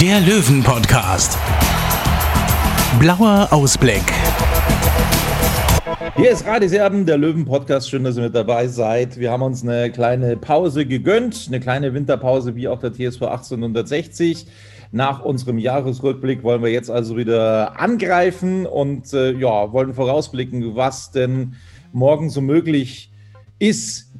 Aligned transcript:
der 0.00 0.20
Löwen-Podcast. 0.20 1.38
Blauer 3.00 3.48
Ausblick. 3.50 4.02
Hier 6.16 6.30
ist 6.30 6.44
Radiserben, 6.44 7.06
der 7.06 7.16
Löwen-Podcast. 7.16 7.88
Schön, 7.88 8.04
dass 8.04 8.18
ihr 8.18 8.24
mit 8.24 8.34
dabei 8.34 8.68
seid. 8.68 9.18
Wir 9.18 9.30
haben 9.30 9.42
uns 9.42 9.62
eine 9.62 9.90
kleine 9.90 10.36
Pause 10.36 10.84
gegönnt, 10.84 11.46
eine 11.48 11.60
kleine 11.60 11.94
Winterpause 11.94 12.54
wie 12.56 12.68
auch 12.68 12.78
der 12.78 12.92
TSV 12.92 13.22
1860. 13.22 14.46
Nach 14.92 15.24
unserem 15.24 15.58
Jahresrückblick 15.58 16.42
wollen 16.42 16.62
wir 16.62 16.70
jetzt 16.70 16.90
also 16.90 17.16
wieder 17.16 17.80
angreifen 17.80 18.66
und 18.66 19.14
äh, 19.14 19.32
ja, 19.32 19.72
wollen 19.72 19.94
vorausblicken, 19.94 20.76
was 20.76 21.10
denn 21.10 21.54
morgen 21.92 22.28
so 22.28 22.42
möglich 22.42 23.08
ist 23.10 23.15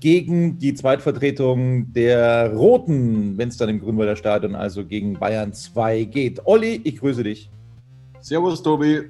gegen 0.01 0.59
die 0.59 0.75
Zweitvertretung 0.75 1.93
der 1.93 2.55
Roten, 2.55 3.37
wenn 3.37 3.49
es 3.49 3.57
dann 3.57 3.69
im 3.69 3.81
Grünwalder 3.81 4.17
Stadion 4.17 4.55
also 4.55 4.85
gegen 4.85 5.15
Bayern 5.15 5.53
2 5.53 6.05
geht. 6.05 6.41
Olli, 6.47 6.81
ich 6.85 6.99
grüße 6.99 7.23
dich. 7.23 7.51
Servus, 8.21 8.63
Tobi. 8.63 9.03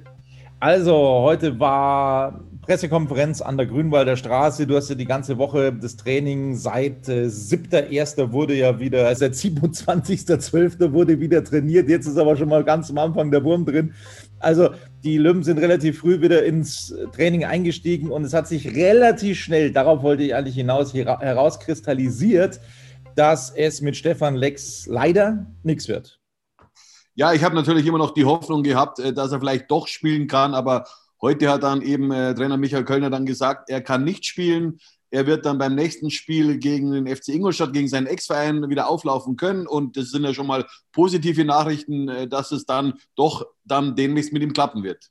Also, 0.59 0.93
heute 0.93 1.59
war 1.59 2.43
Pressekonferenz 2.67 3.41
an 3.41 3.55
der 3.55 3.65
Grünwalder 3.65 4.17
Straße. 4.17 4.67
Du 4.67 4.75
hast 4.75 4.89
ja 4.89 4.95
die 4.95 5.05
ganze 5.05 5.37
Woche 5.37 5.71
das 5.71 5.95
Training 5.95 6.55
seit 6.55 7.07
äh, 7.07 7.27
7.1. 7.27 8.33
wurde 8.33 8.55
ja 8.55 8.77
wieder, 8.77 9.07
also 9.07 9.19
seit 9.19 9.33
27.12. 9.35 10.91
wurde 10.91 11.19
wieder 11.19 11.43
trainiert. 11.43 11.87
Jetzt 11.87 12.07
ist 12.07 12.17
aber 12.17 12.35
schon 12.35 12.49
mal 12.49 12.65
ganz 12.65 12.89
am 12.89 12.97
Anfang 12.97 13.31
der 13.31 13.43
Wurm 13.43 13.65
drin. 13.65 13.93
Also, 14.39 14.69
die 15.03 15.17
Löwen 15.17 15.43
sind 15.43 15.57
relativ 15.57 15.99
früh 15.99 16.21
wieder 16.21 16.45
ins 16.45 16.93
Training 17.15 17.45
eingestiegen 17.45 18.11
und 18.11 18.23
es 18.23 18.33
hat 18.33 18.47
sich 18.47 18.75
relativ 18.75 19.39
schnell, 19.39 19.71
darauf 19.71 20.03
wollte 20.03 20.23
ich 20.23 20.35
eigentlich 20.35 20.55
hinaus, 20.55 20.93
hera- 20.93 21.19
herauskristallisiert, 21.19 22.59
dass 23.15 23.49
es 23.49 23.81
mit 23.81 23.95
Stefan 23.97 24.35
Lex 24.35 24.85
leider 24.85 25.47
nichts 25.63 25.87
wird. 25.87 26.19
Ja, 27.15 27.33
ich 27.33 27.43
habe 27.43 27.55
natürlich 27.55 27.87
immer 27.87 27.97
noch 27.97 28.13
die 28.13 28.25
Hoffnung 28.25 28.61
gehabt, 28.61 28.99
äh, 28.99 29.11
dass 29.11 29.31
er 29.31 29.39
vielleicht 29.39 29.71
doch 29.71 29.87
spielen 29.87 30.27
kann, 30.27 30.53
aber 30.53 30.85
heute 31.19 31.49
hat 31.49 31.63
dann 31.63 31.81
eben 31.81 32.11
äh, 32.11 32.35
Trainer 32.35 32.57
Michael 32.57 32.85
Kölner 32.85 33.09
dann 33.09 33.25
gesagt, 33.25 33.71
er 33.71 33.81
kann 33.81 34.03
nicht 34.03 34.25
spielen. 34.25 34.77
Er 35.09 35.25
wird 35.25 35.45
dann 35.45 35.57
beim 35.57 35.75
nächsten 35.75 36.09
Spiel 36.09 36.57
gegen 36.57 36.91
den 36.91 37.07
FC 37.07 37.29
Ingolstadt, 37.29 37.73
gegen 37.73 37.87
seinen 37.87 38.07
Ex-Verein 38.07 38.69
wieder 38.69 38.89
auflaufen 38.89 39.35
können. 39.37 39.67
Und 39.67 39.97
das 39.97 40.11
sind 40.11 40.23
ja 40.23 40.33
schon 40.33 40.47
mal 40.47 40.65
positive 40.91 41.45
Nachrichten, 41.45 42.09
äh, 42.09 42.27
dass 42.27 42.51
es 42.51 42.65
dann 42.65 42.93
doch 43.15 43.45
dann 43.65 43.95
demnächst 43.95 44.33
mit 44.33 44.43
ihm 44.43 44.53
klappen 44.53 44.83
wird. 44.83 45.09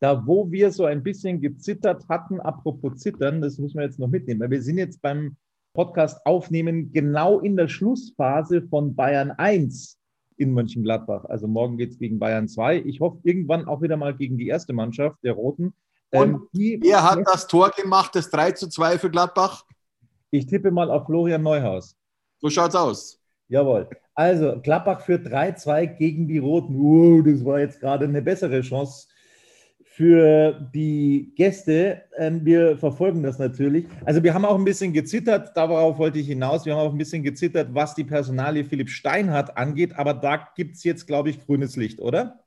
da 0.00 0.26
wo 0.26 0.50
wir 0.50 0.72
so 0.72 0.84
ein 0.84 1.02
bisschen 1.02 1.40
gezittert 1.40 2.08
hatten, 2.08 2.40
apropos 2.40 2.98
Zittern, 2.98 3.40
das 3.40 3.58
müssen 3.58 3.78
wir 3.78 3.84
jetzt 3.84 4.00
noch 4.00 4.08
mitnehmen, 4.08 4.40
weil 4.40 4.50
wir 4.50 4.62
sind 4.62 4.78
jetzt 4.78 5.00
beim 5.00 5.36
Podcast 5.74 6.26
aufnehmen 6.26 6.92
genau 6.92 7.40
in 7.40 7.56
der 7.56 7.68
Schlussphase 7.68 8.62
von 8.62 8.94
Bayern 8.94 9.30
1 9.30 9.96
in 10.36 10.52
Mönchengladbach. 10.52 11.24
Also 11.26 11.46
morgen 11.46 11.78
geht 11.78 11.92
es 11.92 11.98
gegen 11.98 12.18
Bayern 12.18 12.48
2. 12.48 12.80
Ich 12.80 13.00
hoffe 13.00 13.20
irgendwann 13.22 13.66
auch 13.66 13.80
wieder 13.80 13.96
mal 13.96 14.14
gegen 14.14 14.36
die 14.36 14.48
erste 14.48 14.72
Mannschaft 14.72 15.16
der 15.22 15.32
Roten. 15.32 15.72
Ähm, 16.12 16.34
Und 16.34 16.48
die, 16.52 16.80
Er 16.86 17.02
hat 17.02 17.20
das 17.26 17.46
Tor 17.46 17.70
gemacht, 17.70 18.14
das 18.14 18.30
3 18.30 18.52
zu 18.52 18.68
2 18.68 18.98
für 18.98 19.10
Gladbach. 19.10 19.64
ich 20.30 20.46
tippe 20.46 20.70
mal 20.70 20.90
auf 20.90 21.06
Florian 21.06 21.42
Neuhaus. 21.42 21.96
So 22.40 22.50
schaut's 22.50 22.74
aus. 22.74 23.18
Jawohl. 23.48 23.88
Also, 24.14 24.60
Gladbach 24.62 25.00
führt 25.00 25.26
3-2 25.26 25.86
gegen 25.86 26.28
die 26.28 26.38
Roten. 26.38 26.74
Uh, 26.76 27.22
das 27.22 27.44
war 27.44 27.60
jetzt 27.60 27.80
gerade 27.80 28.04
eine 28.04 28.20
bessere 28.20 28.60
Chance 28.60 29.08
für 29.84 30.68
die 30.74 31.32
Gäste. 31.36 32.02
Ähm, 32.16 32.44
wir 32.44 32.76
verfolgen 32.78 33.22
das 33.22 33.38
natürlich. 33.38 33.86
Also, 34.04 34.22
wir 34.22 34.34
haben 34.34 34.44
auch 34.44 34.56
ein 34.58 34.64
bisschen 34.64 34.92
gezittert, 34.92 35.56
darauf 35.56 35.98
wollte 35.98 36.18
ich 36.18 36.26
hinaus. 36.26 36.66
Wir 36.66 36.74
haben 36.74 36.86
auch 36.86 36.92
ein 36.92 36.98
bisschen 36.98 37.22
gezittert, 37.22 37.68
was 37.72 37.94
die 37.94 38.04
Personalie 38.04 38.64
Philipp 38.64 38.90
Steinhardt 38.90 39.56
angeht. 39.56 39.96
Aber 39.96 40.14
da 40.14 40.48
gibt 40.56 40.76
es 40.76 40.84
jetzt, 40.84 41.06
glaube 41.06 41.30
ich, 41.30 41.44
grünes 41.44 41.76
Licht, 41.76 42.00
oder? 42.00 42.41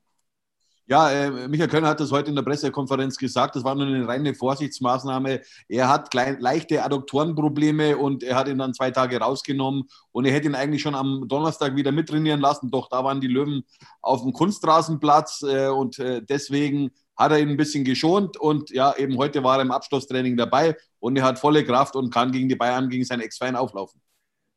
Ja, 0.88 1.10
äh, 1.10 1.48
Michael 1.48 1.68
Kölner 1.68 1.88
hat 1.88 1.98
das 1.98 2.12
heute 2.12 2.28
in 2.30 2.36
der 2.36 2.44
Pressekonferenz 2.44 3.16
gesagt. 3.16 3.56
Das 3.56 3.64
war 3.64 3.74
nur 3.74 3.86
eine 3.86 4.06
reine 4.06 4.36
Vorsichtsmaßnahme. 4.36 5.40
Er 5.68 5.88
hat 5.88 6.12
klein, 6.12 6.38
leichte 6.38 6.84
Adduktorenprobleme 6.84 7.96
und 7.96 8.22
er 8.22 8.36
hat 8.36 8.46
ihn 8.46 8.58
dann 8.58 8.72
zwei 8.72 8.92
Tage 8.92 9.18
rausgenommen. 9.18 9.88
Und 10.12 10.26
er 10.26 10.32
hätte 10.32 10.46
ihn 10.46 10.54
eigentlich 10.54 10.82
schon 10.82 10.94
am 10.94 11.26
Donnerstag 11.26 11.74
wieder 11.74 11.90
mittrainieren 11.90 12.40
lassen. 12.40 12.70
Doch 12.70 12.88
da 12.88 13.02
waren 13.02 13.20
die 13.20 13.26
Löwen 13.26 13.64
auf 14.00 14.22
dem 14.22 14.32
Kunstrasenplatz 14.32 15.42
äh, 15.42 15.66
und 15.66 15.98
äh, 15.98 16.22
deswegen 16.22 16.92
hat 17.16 17.32
er 17.32 17.40
ihn 17.40 17.48
ein 17.48 17.56
bisschen 17.56 17.82
geschont. 17.84 18.36
Und 18.36 18.70
ja, 18.70 18.94
eben 18.96 19.18
heute 19.18 19.42
war 19.42 19.56
er 19.56 19.62
im 19.62 19.72
Abschlusstraining 19.72 20.36
dabei 20.36 20.76
und 21.00 21.16
er 21.16 21.24
hat 21.24 21.40
volle 21.40 21.64
Kraft 21.64 21.96
und 21.96 22.14
kann 22.14 22.30
gegen 22.30 22.48
die 22.48 22.54
Bayern, 22.54 22.88
gegen 22.88 23.04
seinen 23.04 23.22
Ex-Verein 23.22 23.56
auflaufen. 23.56 24.00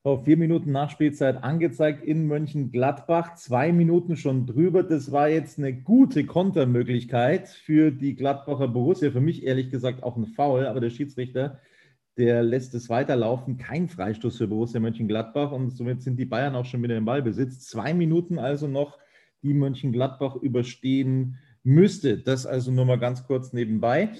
Auf 0.01 0.23
vier 0.23 0.37
Minuten 0.37 0.71
Nachspielzeit 0.71 1.43
angezeigt 1.43 2.05
in 2.05 2.25
Mönchengladbach. 2.25 3.35
Zwei 3.35 3.73
Minuten 3.73 4.15
schon 4.15 4.45
drüber. 4.45 4.81
Das 4.81 5.11
war 5.11 5.27
jetzt 5.27 5.57
eine 5.57 5.73
gute 5.73 6.25
Kontermöglichkeit 6.25 7.49
für 7.49 7.91
die 7.91 8.15
Gladbacher 8.15 8.69
Borussia. 8.69 9.11
Für 9.11 9.19
mich 9.19 9.43
ehrlich 9.43 9.69
gesagt 9.69 10.03
auch 10.03 10.15
ein 10.15 10.25
Foul, 10.25 10.67
aber 10.67 10.79
der 10.79 10.89
Schiedsrichter, 10.89 11.59
der 12.15 12.43
lässt 12.43 12.73
es 12.75 12.87
weiterlaufen. 12.87 13.57
Kein 13.57 13.89
Freistoß 13.89 14.37
für 14.37 14.47
Borussia 14.47 14.79
Mönchengladbach 14.79 15.51
und 15.51 15.71
somit 15.71 16.01
sind 16.01 16.17
die 16.17 16.25
Bayern 16.25 16.55
auch 16.55 16.65
schon 16.65 16.81
wieder 16.81 16.95
im 16.95 17.03
Ballbesitz. 17.03 17.67
Zwei 17.67 17.93
Minuten 17.93 18.39
also 18.39 18.67
noch, 18.67 18.99
die 19.41 19.53
Mönchengladbach 19.53 20.37
überstehen 20.37 21.39
müsste. 21.63 22.17
Das 22.17 22.45
also 22.45 22.71
nur 22.71 22.85
mal 22.85 22.99
ganz 22.99 23.27
kurz 23.27 23.51
nebenbei. 23.51 24.11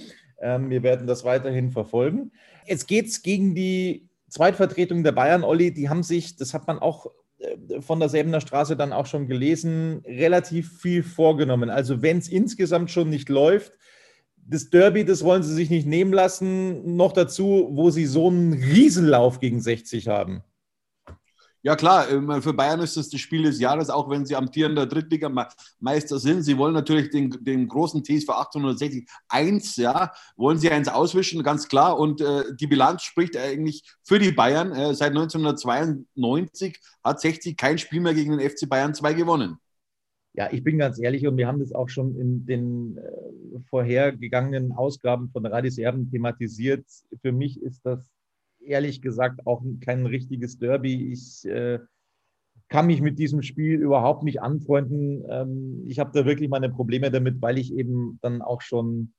Ähm, 0.41 0.69
wir 0.69 0.84
werden 0.84 1.07
das 1.07 1.23
weiterhin 1.23 1.72
verfolgen. 1.72 2.34
Jetzt 2.66 2.85
geht 2.85 3.06
es 3.06 3.23
gegen 3.23 3.56
die 3.56 4.08
Zweitvertretung 4.29 5.03
der 5.03 5.12
Bayern, 5.12 5.44
Olli, 5.44 5.73
die 5.73 5.90
haben 5.90 6.03
sich, 6.03 6.35
das 6.35 6.53
hat 6.53 6.67
man 6.67 6.79
auch 6.79 7.12
äh, 7.40 7.81
von 7.81 8.00
der 8.00 8.09
Säbener 8.09 8.41
Straße 8.41 8.75
dann 8.75 8.94
auch 8.94 9.06
schon 9.06 9.28
gelesen, 9.28 10.03
relativ 10.06 10.79
viel 10.79 11.03
vorgenommen. 11.03 11.69
Also 11.69 12.01
wenn 12.01 12.17
es 12.17 12.28
insgesamt 12.28 12.91
schon 12.91 13.09
nicht 13.09 13.29
läuft, 13.29 13.73
das 14.50 14.69
Derby, 14.69 15.06
das 15.06 15.23
wollen 15.23 15.44
sie 15.44 15.53
sich 15.53 15.69
nicht 15.69 15.85
nehmen 15.85 16.12
lassen. 16.12 16.95
Noch 16.95 17.12
dazu, 17.12 17.69
wo 17.72 17.91
sie 17.91 18.06
so 18.06 18.28
einen 18.28 18.53
Riesenlauf 18.53 19.39
gegen 19.39 19.62
60 19.62 20.07
haben. 20.07 20.44
Ja 21.61 21.75
klar, 21.75 22.05
für 22.41 22.53
Bayern 22.53 22.79
ist 22.79 22.95
das 22.95 23.09
das 23.09 23.19
Spiel 23.19 23.43
des 23.43 23.59
Jahres, 23.59 23.89
auch 23.89 24.09
wenn 24.09 24.25
sie 24.25 24.37
amtierender 24.37 24.85
Drittligameister 24.85 26.17
sind. 26.17 26.44
Sie 26.44 26.57
wollen 26.57 26.73
natürlich 26.73 27.09
den, 27.09 27.31
den 27.44 27.67
großen 27.67 28.01
TSV 28.01 28.29
1860 28.29 29.09
1, 29.27 29.75
ja, 29.75 30.13
wollen 30.38 30.57
sie 30.57 30.71
eins 30.71 30.88
auswischen, 30.88 31.44
ganz 31.44 31.67
klar. 31.67 32.00
Und 32.00 32.21
äh, 32.21 32.56
die 32.56 32.67
Bilanz 32.67 33.03
spricht 33.03 33.35
eigentlich 33.35 33.83
für 34.03 34.19
die 34.19 34.31
Bayern. 34.31 34.71
Äh, 34.71 34.94
seit 34.94 35.09
1992 35.09 36.79
hat 37.03 37.19
60 37.19 37.57
kein 37.57 37.77
Spiel 37.77 38.00
mehr 38.00 38.13
gegen 38.13 38.38
den 38.38 38.50
FC 38.50 38.69
Bayern 38.69 38.94
2 38.94 39.13
gewonnen. 39.13 39.57
Ja, 40.33 40.47
ich 40.53 40.63
bin 40.63 40.77
ganz 40.77 40.97
ehrlich 40.97 41.27
und 41.27 41.35
wir 41.35 41.47
haben 41.47 41.59
das 41.59 41.73
auch 41.73 41.89
schon 41.89 42.15
in 42.15 42.45
den 42.45 42.97
äh, 42.97 43.59
vorhergegangenen 43.69 44.71
Ausgaben 44.71 45.29
von 45.29 45.45
Radis 45.45 45.77
Erben 45.77 46.09
thematisiert. 46.09 46.85
Für 47.21 47.33
mich 47.33 47.62
ist 47.62 47.85
das 47.85 48.00
ehrlich 48.69 49.01
gesagt 49.01 49.45
auch 49.45 49.62
kein 49.81 50.06
richtiges 50.06 50.57
Derby. 50.57 51.12
Ich 51.12 51.45
äh, 51.45 51.80
kann 52.69 52.88
mich 52.88 53.01
mit 53.01 53.19
diesem 53.19 53.42
Spiel 53.42 53.80
überhaupt 53.81 54.24
nicht 54.24 54.42
anfreunden. 54.42 55.25
Ähm, 55.30 55.83
ich 55.88 56.00
habe 56.00 56.12
da 56.13 56.25
wirklich 56.25 56.50
meine 56.50 56.69
Probleme 56.69 57.12
damit, 57.12 57.42
weil 57.42 57.57
ich 57.57 57.74
eben 57.74 58.19
dann 58.21 58.42
auch 58.42 58.62
schon 58.62 59.13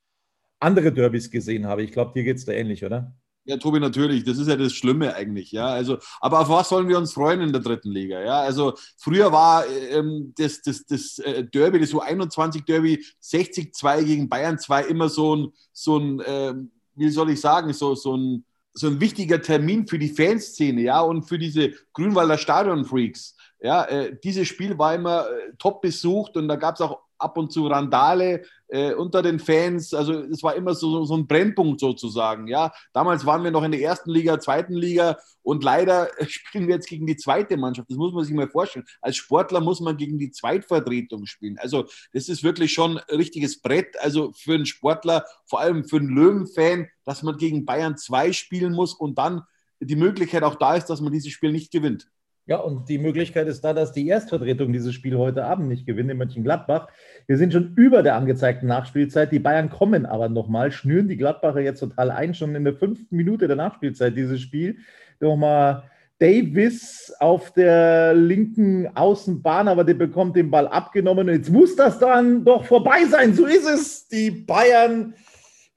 andere 0.61 0.93
Derbys 0.93 1.31
gesehen 1.31 1.67
habe. 1.67 1.83
Ich 1.83 1.93
glaube, 1.93 2.13
dir 2.15 2.25
geht 2.25 2.37
es 2.37 2.45
da 2.45 2.53
ähnlich, 2.53 2.85
oder? 2.85 3.13
Ja, 3.45 3.57
Tobi, 3.57 3.81
natürlich. 3.81 4.23
Das 4.23 4.39
ist 4.39 4.49
ja 4.49 4.57
das 4.57 4.75
Schlimme 4.75 5.15
eigentlich. 5.15 5.51
Ja, 5.51 5.69
also, 5.69 5.99
aber 6.21 6.41
auf 6.41 6.49
was 6.51 6.69
sollen 6.69 6.89
wir 6.89 6.99
uns 6.99 7.15
freuen 7.15 7.41
in 7.41 7.53
der 7.53 7.63
dritten 7.63 7.91
Liga? 7.91 8.21
Ja, 8.21 8.41
also 8.43 8.75
früher 8.99 9.33
war 9.33 9.67
ähm, 9.67 10.33
das, 10.37 10.61
das, 10.61 10.85
das 10.85 11.19
äh, 11.21 11.45
Derby, 11.45 11.81
das 11.81 11.93
U21-Derby 11.93 13.05
60-2 13.23 14.05
gegen 14.05 14.29
Bayern 14.29 14.59
2 14.59 14.85
immer 14.85 15.09
so 15.09 15.35
ein, 15.35 15.49
so 15.73 15.99
ein 15.99 16.23
ähm, 16.27 16.71
wie 16.95 17.09
soll 17.09 17.31
ich 17.31 17.41
sagen, 17.41 17.73
so, 17.73 17.95
so 17.95 18.17
ein 18.17 18.45
so 18.73 18.87
ein 18.87 19.01
wichtiger 19.01 19.43
Termin 19.43 19.87
für 19.87 19.99
die 19.99 20.09
Fanszene, 20.09 20.83
ja, 20.83 21.01
und 21.01 21.25
für 21.25 21.39
diese 21.39 21.73
Grünwalder 21.93 22.39
Stadion-Freaks. 22.39 23.37
Ja, 23.61 23.85
äh, 23.85 24.17
dieses 24.23 24.49
Spiel 24.49 24.79
war 24.79 24.95
immer 24.95 25.27
äh, 25.27 25.53
top 25.59 25.83
besucht 25.83 26.37
und 26.37 26.49
da 26.49 26.57
gab 26.57 26.77
es 26.77 26.81
auch 26.81 27.01
ab 27.21 27.37
und 27.37 27.53
zu 27.53 27.67
Randale 27.67 28.43
äh, 28.69 28.95
unter 28.95 29.23
den 29.23 29.39
Fans. 29.39 29.93
Also 29.95 30.15
es 30.15 30.43
war 30.43 30.55
immer 30.55 30.75
so, 30.75 31.05
so 31.05 31.17
ein 31.17 31.27
Brennpunkt 31.27 31.81
sozusagen. 31.81 32.47
Ja, 32.47 32.73
damals 32.93 33.27
waren 33.27 33.45
wir 33.45 33.51
noch 33.51 33.63
in 33.63 33.73
der 33.73 33.81
ersten 33.81 34.11
Liga, 34.11 34.39
zweiten 34.41 34.75
Liga 34.75 35.19
und 35.43 35.65
leider 35.65 36.11
spielen 36.27 36.67
wir 36.67 36.77
jetzt 36.77 36.89
gegen 36.89 37.07
die 37.07 37.17
zweite 37.17 37.57
Mannschaft. 37.57 37.91
Das 37.91 37.97
muss 37.97 38.13
man 38.13 38.25
sich 38.25 38.35
mal 38.35 38.49
vorstellen. 38.49 38.87
Als 39.01 39.17
Sportler 39.17 39.61
muss 39.61 39.81
man 39.81 39.97
gegen 39.97 40.19
die 40.19 40.31
Zweitvertretung 40.31 41.27
spielen. 41.27 41.59
Also 41.59 41.87
das 42.13 42.29
ist 42.29 42.43
wirklich 42.43 42.73
schon 42.73 42.99
ein 42.99 43.17
richtiges 43.17 43.61
Brett. 43.61 43.99
Also 44.01 44.33
für 44.33 44.55
einen 44.55 44.67
Sportler, 44.67 45.25
vor 45.47 45.61
allem 45.61 45.85
für 45.85 45.97
einen 45.97 46.09
Löwen-Fan, 46.09 46.89
dass 47.05 47.23
man 47.23 47.37
gegen 47.37 47.65
Bayern 47.65 47.97
2 47.97 48.33
spielen 48.33 48.73
muss 48.73 48.95
und 48.95 49.19
dann 49.19 49.43
die 49.81 49.97
Möglichkeit 49.97 50.43
auch 50.43 50.57
da 50.57 50.75
ist, 50.75 50.87
dass 50.87 51.01
man 51.01 51.13
dieses 51.13 51.33
Spiel 51.33 51.53
nicht 51.53 51.73
gewinnt. 51.73 52.09
Ja, 52.51 52.57
und 52.57 52.89
die 52.89 52.99
Möglichkeit 52.99 53.47
ist 53.47 53.61
da, 53.61 53.73
dass 53.73 53.93
die 53.93 54.09
Erstvertretung 54.09 54.73
dieses 54.73 54.93
Spiel 54.93 55.17
heute 55.17 55.45
Abend 55.45 55.69
nicht 55.69 55.87
gewinnt 55.87 56.11
in 56.11 56.17
Mönchengladbach. 56.17 56.89
Wir 57.29 57.39
sind 57.39 57.53
schon 57.53 57.75
über 57.77 58.03
der 58.03 58.17
angezeigten 58.17 58.67
Nachspielzeit. 58.67 59.31
Die 59.31 59.39
Bayern 59.39 59.71
kommen 59.71 60.05
aber 60.05 60.29
nochmal, 60.29 60.73
schnüren 60.73 61.07
die 61.07 61.17
Gladbacher 61.17 61.61
jetzt 61.61 61.79
total 61.79 62.11
ein, 62.11 62.35
schon 62.35 62.57
in 62.57 62.65
der 62.65 62.75
fünften 62.75 63.15
Minute 63.15 63.47
der 63.47 63.55
Nachspielzeit 63.55 64.17
dieses 64.17 64.41
Spiel. 64.41 64.79
Nochmal 65.21 65.85
Davis 66.19 67.15
auf 67.21 67.53
der 67.53 68.15
linken 68.15 68.89
Außenbahn, 68.97 69.69
aber 69.69 69.85
der 69.85 69.95
bekommt 69.95 70.35
den 70.35 70.51
Ball 70.51 70.67
abgenommen. 70.67 71.29
Jetzt 71.29 71.51
muss 71.51 71.77
das 71.77 72.01
dann 72.01 72.45
doch 72.45 72.65
vorbei 72.65 73.05
sein. 73.09 73.33
So 73.33 73.47
ist 73.47 73.69
es. 73.69 74.09
Die 74.09 74.33
Bayern 74.33 75.15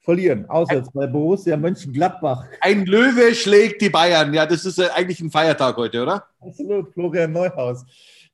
verlieren. 0.04 0.50
Auswärts 0.50 0.90
bei 0.94 1.08
Borussia 1.08 1.58
Mönchengladbach. 1.58 2.46
Ein 2.62 2.86
Löwe 2.86 3.34
schlägt 3.34 3.82
die 3.82 3.90
Bayern. 3.90 4.34
Ja, 4.34 4.46
das 4.46 4.66
ist 4.66 4.78
äh, 4.78 4.90
eigentlich 4.94 5.20
ein 5.22 5.32
Feiertag 5.32 5.78
heute, 5.78 6.04
oder? 6.04 6.28
Absolut, 6.40 6.94
Florian 6.94 7.32
Neuhaus. 7.32 7.86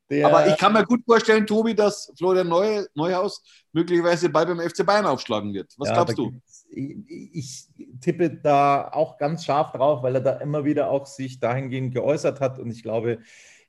Der, 0.09 0.25
Aber 0.25 0.47
ich 0.47 0.57
kann 0.57 0.73
mir 0.73 0.83
gut 0.83 1.01
vorstellen, 1.05 1.45
Tobi, 1.45 1.75
dass 1.75 2.11
Florian 2.17 2.47
Neu, 2.47 2.83
Neuhaus 2.95 3.43
möglicherweise 3.71 4.29
bald 4.29 4.47
beim 4.47 4.59
FC 4.59 4.83
Bayern 4.83 5.05
aufschlagen 5.05 5.53
wird. 5.53 5.71
Was 5.77 5.89
ja, 5.89 5.93
glaubst 5.93 6.17
du? 6.17 6.33
Ich, 6.71 6.95
ich 7.33 7.67
tippe 8.01 8.31
da 8.31 8.89
auch 8.91 9.19
ganz 9.19 9.45
scharf 9.45 9.71
drauf, 9.71 10.01
weil 10.01 10.15
er 10.15 10.21
da 10.21 10.31
immer 10.37 10.65
wieder 10.65 10.89
auch 10.89 11.05
sich 11.05 11.39
dahingehend 11.39 11.93
geäußert 11.93 12.39
hat. 12.39 12.57
Und 12.57 12.71
ich 12.71 12.81
glaube, 12.81 13.19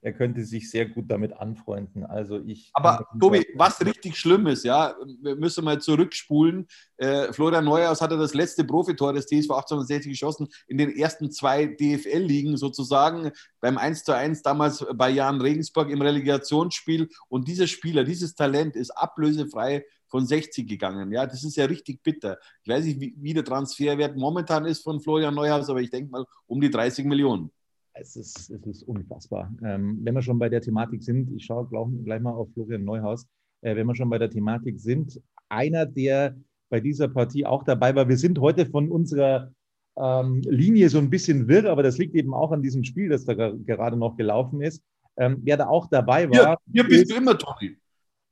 er 0.03 0.13
könnte 0.13 0.45
sich 0.45 0.71
sehr 0.71 0.89
gut 0.89 1.11
damit 1.11 1.35
anfreunden. 1.35 2.05
Also 2.05 2.41
ich. 2.41 2.71
Aber 2.73 3.07
Tobi, 3.21 3.47
was 3.55 3.85
richtig 3.85 4.17
schlimm 4.17 4.47
ist, 4.47 4.65
ja, 4.65 4.95
wir 5.21 5.37
müssen 5.37 5.65
mal 5.65 5.81
zurückspulen. 5.81 6.67
Äh, 6.97 7.33
Florian 7.33 7.67
Neuhaus 7.67 8.01
hatte 8.01 8.17
das 8.17 8.33
letzte 8.33 8.65
Profitor 8.65 9.13
des 9.13 9.27
TSV 9.27 9.51
1860 9.51 10.13
geschossen 10.13 10.49
in 10.69 10.79
den 10.79 10.97
ersten 10.97 11.31
zwei 11.31 11.67
DFL-Ligen 11.67 12.57
sozusagen, 12.57 13.31
beim 13.61 13.77
1 13.77 14.05
zu 14.05 14.15
1 14.15 14.43
damals 14.43 14.85
bei 14.95 15.11
Jan 15.11 15.41
Regensburg 15.41 15.91
im 15.91 16.01
Relegationsspiel. 16.01 17.09
Und 17.29 17.47
dieser 17.47 17.67
Spieler, 17.67 18.05
dieses 18.05 18.35
Talent 18.35 18.77
ist 18.77 18.91
ablösefrei 18.91 19.85
von 20.09 20.27
60 20.27 20.67
gegangen. 20.67 21.13
Ja, 21.13 21.27
das 21.27 21.45
ist 21.45 21.57
ja 21.57 21.67
richtig 21.67 22.03
bitter. 22.03 22.39
Ich 22.63 22.71
weiß 22.71 22.85
nicht, 22.85 23.01
wie, 23.01 23.15
wie 23.19 23.35
der 23.35 23.45
Transferwert 23.45 24.17
momentan 24.17 24.65
ist 24.65 24.83
von 24.83 25.01
Florian 25.01 25.35
Neuhaus, 25.35 25.69
aber 25.69 25.83
ich 25.83 25.91
denke 25.91 26.11
mal 26.11 26.25
um 26.47 26.61
die 26.61 26.71
30 26.71 27.05
Millionen 27.05 27.51
es 27.95 28.17
ist, 28.17 28.51
es 28.51 28.67
ist 28.67 28.83
unfassbar. 28.85 29.53
Ähm, 29.63 29.99
wenn 30.03 30.15
wir 30.15 30.23
schon 30.23 30.39
bei 30.39 30.49
der 30.49 30.61
Thematik 30.61 31.03
sind, 31.03 31.31
ich 31.33 31.45
schaue 31.45 31.69
gleich 32.05 32.21
mal 32.21 32.33
auf 32.33 32.49
Florian 32.53 32.85
Neuhaus, 32.85 33.27
äh, 33.63 33.77
wenn 33.77 33.87
wir 33.87 33.95
schon 33.95 34.11
bei 34.11 34.19
der 34.19 34.31
Thematik 34.31 34.81
sind, 34.81 35.21
einer, 35.49 35.87
der 35.87 36.37
bei 36.69 36.81
dieser 36.81 37.09
Partie 37.09 37.45
auch 37.45 37.65
dabei 37.65 37.95
war, 37.95 38.09
wir 38.09 38.17
sind 38.17 38.39
heute 38.39 38.67
von 38.67 38.91
unserer 38.91 39.53
ähm, 39.99 40.41
Linie 40.47 40.89
so 40.89 40.99
ein 40.99 41.11
bisschen 41.11 41.49
wirr, 41.49 41.71
aber 41.71 41.83
das 41.83 41.99
liegt 41.99 42.15
eben 42.15 42.33
auch 42.33 42.53
an 42.53 42.63
diesem 42.63 42.85
Spiel, 42.85 43.09
das 43.09 43.25
da 43.25 43.35
gerade 43.35 43.97
noch 43.97 44.17
gelaufen 44.17 44.63
ist. 44.63 44.83
Ähm, 45.17 45.39
wer 45.43 45.57
da 45.57 45.67
auch 45.67 45.89
dabei 45.89 46.31
war. 46.31 46.37
Ja, 46.37 46.57
hier 46.73 46.85
bist 46.85 47.11
du 47.11 47.17
immer, 47.17 47.37
Toni. 47.37 47.77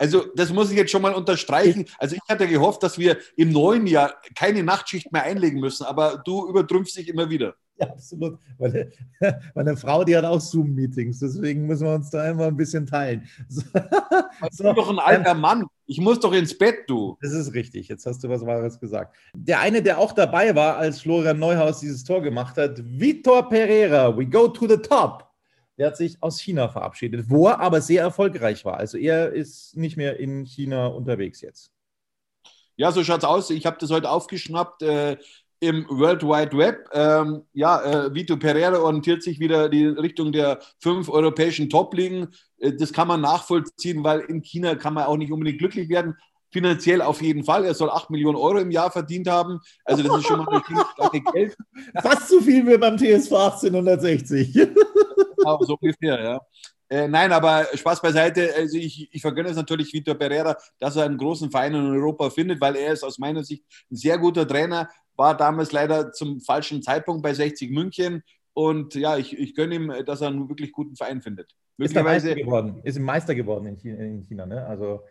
Also, 0.00 0.26
das 0.36 0.52
muss 0.52 0.70
ich 0.70 0.76
jetzt 0.76 0.92
schon 0.92 1.02
mal 1.02 1.12
unterstreichen. 1.12 1.84
Also, 1.98 2.14
ich 2.14 2.22
hatte 2.28 2.46
gehofft, 2.46 2.84
dass 2.84 2.98
wir 2.98 3.18
im 3.36 3.50
neuen 3.50 3.86
Jahr 3.88 4.14
keine 4.36 4.62
Nachtschicht 4.62 5.12
mehr 5.12 5.24
einlegen 5.24 5.58
müssen, 5.58 5.84
aber 5.84 6.22
du 6.24 6.48
übertrümpfst 6.48 6.94
dich 6.96 7.08
immer 7.08 7.28
wieder. 7.28 7.54
Ja, 7.80 7.90
absolut. 7.90 8.38
Weil, 8.58 8.92
meine 9.54 9.76
Frau, 9.76 10.02
die 10.02 10.16
hat 10.16 10.24
auch 10.24 10.40
Zoom-Meetings, 10.40 11.20
deswegen 11.20 11.66
müssen 11.66 11.86
wir 11.86 11.94
uns 11.94 12.10
da 12.10 12.28
immer 12.28 12.46
ein 12.46 12.56
bisschen 12.56 12.86
teilen. 12.86 13.28
So. 13.48 13.62
Ich 14.50 14.58
bin 14.58 14.74
doch 14.74 14.90
ein 14.90 14.98
alter 14.98 15.34
Mann. 15.34 15.66
Ich 15.86 16.00
muss 16.00 16.20
doch 16.20 16.32
ins 16.32 16.56
Bett, 16.56 16.84
du. 16.86 17.16
Das 17.20 17.32
ist 17.32 17.54
richtig. 17.54 17.88
Jetzt 17.88 18.06
hast 18.06 18.22
du 18.22 18.28
was 18.28 18.44
Wahres 18.44 18.78
gesagt. 18.78 19.16
Der 19.34 19.60
eine, 19.60 19.82
der 19.82 19.98
auch 19.98 20.12
dabei 20.12 20.54
war, 20.54 20.76
als 20.76 21.00
Florian 21.00 21.38
Neuhaus 21.38 21.80
dieses 21.80 22.04
Tor 22.04 22.22
gemacht 22.22 22.56
hat, 22.56 22.78
Vitor 22.84 23.48
Pereira, 23.48 24.16
we 24.16 24.26
go 24.26 24.48
to 24.48 24.68
the 24.68 24.76
top. 24.76 25.28
Der 25.76 25.88
hat 25.88 25.96
sich 25.96 26.16
aus 26.20 26.40
China 26.40 26.68
verabschiedet, 26.68 27.28
wo 27.28 27.48
er 27.48 27.60
aber 27.60 27.80
sehr 27.80 28.02
erfolgreich 28.02 28.64
war. 28.64 28.76
Also 28.76 28.98
er 28.98 29.32
ist 29.32 29.76
nicht 29.76 29.96
mehr 29.96 30.18
in 30.18 30.44
China 30.44 30.86
unterwegs 30.86 31.40
jetzt. 31.40 31.72
Ja, 32.76 32.92
so 32.92 33.02
schaut 33.02 33.18
es 33.18 33.24
aus. 33.24 33.50
Ich 33.50 33.66
habe 33.66 33.78
das 33.80 33.90
heute 33.90 34.10
aufgeschnappt. 34.10 34.82
Äh, 34.82 35.16
im 35.60 35.86
World 35.88 36.22
Wide 36.22 36.56
Web. 36.56 36.88
Ähm, 36.92 37.42
ja, 37.52 37.82
äh, 37.82 38.14
Vito 38.14 38.36
Pereira 38.36 38.78
orientiert 38.78 39.22
sich 39.22 39.40
wieder 39.40 39.68
die 39.68 39.86
Richtung 39.86 40.32
der 40.32 40.60
fünf 40.80 41.08
europäischen 41.08 41.68
Top-Ligen. 41.68 42.28
Äh, 42.58 42.74
das 42.74 42.92
kann 42.92 43.08
man 43.08 43.20
nachvollziehen, 43.20 44.04
weil 44.04 44.20
in 44.20 44.42
China 44.42 44.74
kann 44.76 44.94
man 44.94 45.04
auch 45.04 45.16
nicht 45.16 45.32
unbedingt 45.32 45.58
glücklich 45.58 45.88
werden. 45.88 46.16
Finanziell 46.50 47.02
auf 47.02 47.20
jeden 47.20 47.44
Fall. 47.44 47.64
Er 47.64 47.74
soll 47.74 47.90
8 47.90 48.10
Millionen 48.10 48.36
Euro 48.36 48.58
im 48.58 48.70
Jahr 48.70 48.90
verdient 48.90 49.28
haben. 49.28 49.60
Also 49.84 50.02
das 50.02 50.18
ist 50.18 50.26
schon 50.26 50.44
mal 50.44 50.62
eine 50.98 51.20
Geld. 51.32 51.56
Fast 52.00 52.28
so 52.28 52.40
viel 52.40 52.66
wie 52.66 52.78
beim 52.78 52.96
TSV 52.96 53.32
1860. 53.32 54.68
Auch 55.44 55.62
so 55.62 55.76
ungefähr, 55.78 56.22
ja. 56.22 56.40
Äh, 56.90 57.06
nein, 57.06 57.32
aber 57.32 57.66
Spaß 57.74 58.00
beiseite. 58.00 58.50
Also 58.56 58.78
ich, 58.78 59.08
ich 59.12 59.20
vergönne 59.20 59.50
es 59.50 59.56
natürlich 59.56 59.92
Vitor 59.92 60.14
Pereira, 60.14 60.56
dass 60.78 60.96
er 60.96 61.04
einen 61.04 61.18
großen 61.18 61.50
Verein 61.50 61.74
in 61.74 61.86
Europa 61.86 62.30
findet, 62.30 62.60
weil 62.62 62.76
er 62.76 62.94
ist 62.94 63.04
aus 63.04 63.18
meiner 63.18 63.44
Sicht 63.44 63.64
ein 63.90 63.96
sehr 63.96 64.16
guter 64.16 64.48
Trainer 64.48 64.88
war 65.18 65.36
damals 65.36 65.72
leider 65.72 66.12
zum 66.12 66.40
falschen 66.40 66.82
Zeitpunkt 66.82 67.22
bei 67.22 67.34
60 67.34 67.70
München. 67.70 68.22
Und 68.54 68.94
ja, 68.94 69.18
ich, 69.18 69.38
ich 69.38 69.54
gönne 69.54 69.74
ihm, 69.74 69.92
dass 70.06 70.20
er 70.20 70.28
einen 70.28 70.48
wirklich 70.48 70.72
guten 70.72 70.96
Verein 70.96 71.20
findet. 71.20 71.54
Ist 71.76 71.94
er 71.94 72.02
Meister 72.02 72.34
geworden, 72.34 72.80
ist 72.82 72.98
Meister 72.98 73.34
geworden 73.34 73.66
in 73.66 73.76
China, 73.76 73.98
in 73.98 74.24
China 74.26 74.46
ne? 74.46 74.66
Also 74.66 75.02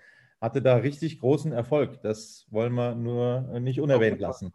hatte 0.42 0.62
da 0.62 0.76
richtig 0.76 1.20
großen 1.20 1.52
Erfolg. 1.52 2.02
Das 2.02 2.46
wollen 2.50 2.74
wir 2.74 2.96
nur 2.96 3.60
nicht 3.60 3.80
unerwähnt 3.80 4.20
lassen. 4.20 4.52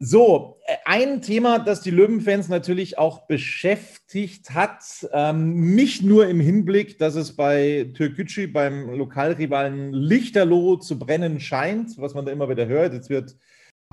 So, 0.00 0.58
ein 0.84 1.22
Thema, 1.22 1.60
das 1.60 1.80
die 1.80 1.90
Löwenfans 1.90 2.48
natürlich 2.48 2.98
auch 2.98 3.26
beschäftigt 3.26 4.50
hat, 4.50 4.82
ähm, 5.12 5.74
nicht 5.74 6.02
nur 6.02 6.26
im 6.28 6.40
Hinblick, 6.40 6.98
dass 6.98 7.14
es 7.14 7.36
bei 7.36 7.90
Türkgücü, 7.94 8.48
beim 8.48 8.90
Lokalrivalen 8.90 9.92
Lichterloh 9.92 10.76
zu 10.76 10.98
brennen 10.98 11.38
scheint, 11.38 11.96
was 11.96 12.12
man 12.14 12.26
da 12.26 12.32
immer 12.32 12.48
wieder 12.48 12.66
hört. 12.66 12.92
Jetzt 12.92 13.08
wird 13.08 13.36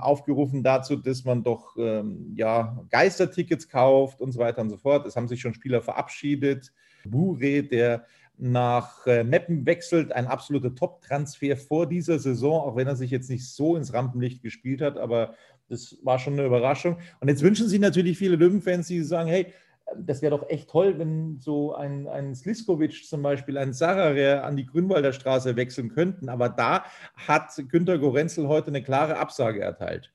aufgerufen 0.02 0.62
dazu, 0.62 0.96
dass 0.96 1.24
man 1.24 1.42
doch 1.42 1.76
ähm, 1.78 2.32
ja, 2.36 2.84
Geistertickets 2.90 3.68
kauft 3.68 4.20
und 4.20 4.32
so 4.32 4.40
weiter 4.40 4.62
und 4.62 4.70
so 4.70 4.76
fort. 4.76 5.06
Es 5.06 5.16
haben 5.16 5.28
sich 5.28 5.40
schon 5.40 5.54
Spieler 5.54 5.82
verabschiedet. 5.82 6.72
Bure, 7.04 7.62
der 7.62 8.04
nach 8.38 9.06
äh, 9.06 9.24
Meppen 9.24 9.66
wechselt, 9.66 10.12
ein 10.12 10.26
absoluter 10.26 10.74
Top-Transfer 10.74 11.56
vor 11.56 11.86
dieser 11.86 12.18
Saison, 12.18 12.60
auch 12.60 12.76
wenn 12.76 12.88
er 12.88 12.96
sich 12.96 13.10
jetzt 13.10 13.30
nicht 13.30 13.48
so 13.48 13.76
ins 13.76 13.92
Rampenlicht 13.92 14.42
gespielt 14.42 14.80
hat, 14.80 14.96
aber 14.96 15.34
das 15.68 15.98
war 16.02 16.18
schon 16.18 16.34
eine 16.34 16.46
Überraschung. 16.46 16.98
Und 17.20 17.28
jetzt 17.28 17.42
wünschen 17.42 17.68
sich 17.68 17.80
natürlich 17.80 18.18
viele 18.18 18.36
Löwenfans, 18.36 18.88
die 18.88 19.00
sagen, 19.02 19.28
hey, 19.28 19.52
das 19.98 20.22
wäre 20.22 20.36
doch 20.36 20.48
echt 20.48 20.70
toll, 20.70 20.98
wenn 20.98 21.40
so 21.40 21.74
ein, 21.74 22.08
ein 22.08 22.34
Sliskovic 22.34 23.06
zum 23.06 23.22
Beispiel, 23.22 23.58
ein 23.58 23.72
Sarare 23.72 24.42
an 24.42 24.56
die 24.56 24.66
Grünwalder 24.66 25.12
Straße 25.12 25.56
wechseln 25.56 25.90
könnten. 25.90 26.28
Aber 26.28 26.48
da 26.48 26.84
hat 27.14 27.52
Günter 27.68 27.98
Gorenzel 27.98 28.48
heute 28.48 28.68
eine 28.68 28.82
klare 28.82 29.18
Absage 29.18 29.60
erteilt. 29.60 30.12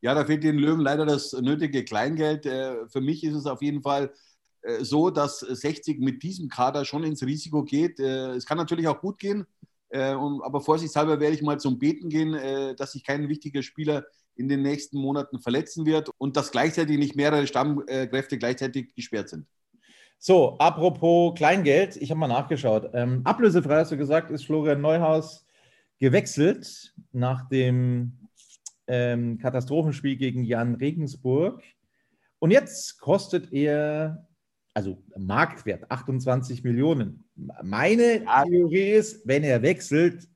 Ja, 0.00 0.14
da 0.14 0.24
fehlt 0.24 0.42
den 0.42 0.58
Löwen 0.58 0.80
leider 0.80 1.06
das 1.06 1.32
nötige 1.32 1.84
Kleingeld. 1.84 2.46
Äh, 2.46 2.88
für 2.88 3.00
mich 3.00 3.22
ist 3.24 3.34
es 3.34 3.46
auf 3.46 3.62
jeden 3.62 3.82
Fall 3.82 4.12
äh, 4.62 4.84
so, 4.84 5.10
dass 5.10 5.40
60 5.40 6.00
mit 6.00 6.22
diesem 6.22 6.48
Kader 6.48 6.84
schon 6.84 7.04
ins 7.04 7.22
Risiko 7.24 7.62
geht. 7.62 8.00
Äh, 8.00 8.32
es 8.32 8.46
kann 8.46 8.58
natürlich 8.58 8.88
auch 8.88 9.00
gut 9.00 9.18
gehen, 9.18 9.46
aber 9.92 10.60
vorsichtshalber 10.60 11.20
werde 11.20 11.34
ich 11.34 11.42
mal 11.42 11.60
zum 11.60 11.78
Beten 11.78 12.08
gehen, 12.08 12.76
dass 12.76 12.92
sich 12.92 13.04
kein 13.04 13.28
wichtiger 13.28 13.62
Spieler 13.62 14.04
in 14.36 14.48
den 14.48 14.62
nächsten 14.62 14.98
Monaten 14.98 15.38
verletzen 15.40 15.86
wird 15.86 16.10
und 16.18 16.36
dass 16.36 16.50
gleichzeitig 16.50 16.98
nicht 16.98 17.16
mehrere 17.16 17.46
Stammkräfte 17.46 18.38
gleichzeitig 18.38 18.94
gesperrt 18.94 19.28
sind. 19.28 19.46
So, 20.18 20.56
apropos 20.58 21.34
Kleingeld, 21.34 21.96
ich 21.96 22.10
habe 22.10 22.20
mal 22.20 22.28
nachgeschaut. 22.28 22.90
Ähm, 22.94 23.22
ablösefrei 23.24 23.80
hast 23.80 23.90
du 23.90 23.96
gesagt, 23.96 24.30
ist 24.30 24.44
Florian 24.44 24.80
Neuhaus 24.80 25.44
gewechselt 25.98 26.94
nach 27.10 27.48
dem 27.48 28.28
ähm, 28.86 29.38
Katastrophenspiel 29.38 30.16
gegen 30.16 30.44
Jan 30.44 30.76
Regensburg. 30.76 31.62
Und 32.38 32.52
jetzt 32.52 33.00
kostet 33.00 33.52
er, 33.52 34.28
also 34.74 35.02
Marktwert 35.16 35.90
28 35.90 36.62
Millionen. 36.62 37.21
Meine 37.34 38.24
Theorie 38.24 38.92
ist, 38.92 39.26
wenn 39.26 39.42
er 39.44 39.62
wechselt, 39.62 40.28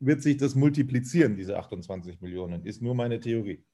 wird 0.00 0.22
sich 0.22 0.36
das 0.36 0.54
multiplizieren, 0.54 1.36
diese 1.36 1.58
28 1.58 2.20
Millionen. 2.20 2.64
Ist 2.64 2.82
nur 2.82 2.94
meine 2.94 3.18
Theorie. 3.18 3.64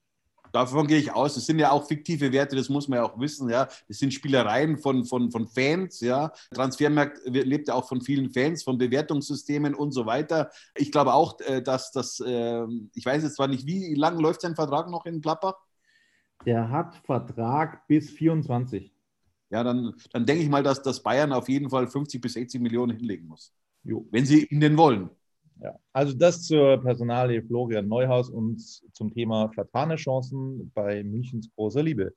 Davon 0.52 0.86
gehe 0.86 0.98
ich 0.98 1.12
aus. 1.12 1.34
Das 1.34 1.46
sind 1.46 1.58
ja 1.58 1.70
auch 1.70 1.86
fiktive 1.86 2.32
Werte, 2.32 2.56
das 2.56 2.68
muss 2.68 2.88
man 2.88 2.98
ja 2.98 3.04
auch 3.04 3.18
wissen. 3.18 3.48
Ja. 3.48 3.68
Das 3.88 3.98
sind 3.98 4.12
Spielereien 4.12 4.78
von, 4.78 5.04
von, 5.04 5.30
von 5.30 5.46
Fans. 5.46 6.00
Ja. 6.00 6.32
Transfermarkt 6.52 7.20
lebt 7.26 7.68
ja 7.68 7.74
auch 7.74 7.88
von 7.88 8.00
vielen 8.00 8.30
Fans, 8.30 8.62
von 8.62 8.78
Bewertungssystemen 8.78 9.74
und 9.74 9.92
so 9.92 10.06
weiter. 10.06 10.50
Ich 10.76 10.90
glaube 10.90 11.14
auch, 11.14 11.40
äh, 11.40 11.62
dass 11.62 11.92
das, 11.92 12.22
ähm, 12.26 12.90
ich 12.94 13.04
weiß 13.04 13.22
jetzt 13.22 13.36
zwar 13.36 13.48
nicht, 13.48 13.66
wie 13.66 13.94
lange 13.94 14.20
läuft 14.20 14.40
sein 14.40 14.56
Vertrag 14.56 14.90
noch 14.90 15.06
in 15.06 15.20
Gladbach? 15.20 15.54
Der 16.46 16.70
hat 16.70 16.96
Vertrag 17.04 17.86
bis 17.86 18.10
24. 18.10 18.92
Ja, 19.50 19.64
dann, 19.64 19.94
dann 20.12 20.26
denke 20.26 20.42
ich 20.42 20.48
mal, 20.48 20.62
dass 20.62 20.82
das 20.82 21.02
Bayern 21.02 21.32
auf 21.32 21.48
jeden 21.48 21.70
Fall 21.70 21.88
50 21.88 22.20
bis 22.20 22.34
60 22.34 22.60
Millionen 22.60 22.96
hinlegen 22.96 23.26
muss. 23.26 23.52
Jo. 23.82 24.06
Wenn 24.10 24.24
sie 24.24 24.44
ihn 24.44 24.60
denn 24.60 24.76
wollen. 24.76 25.10
Ja, 25.60 25.78
also 25.92 26.14
das 26.14 26.44
zur 26.44 26.80
Personalie 26.80 27.42
Florian 27.42 27.86
Neuhaus 27.86 28.30
und 28.30 28.60
zum 28.94 29.12
Thema 29.12 29.50
vertane 29.52 29.96
Chancen 29.96 30.70
bei 30.74 31.02
Münchens 31.04 31.50
großer 31.54 31.82
Liebe. 31.82 32.14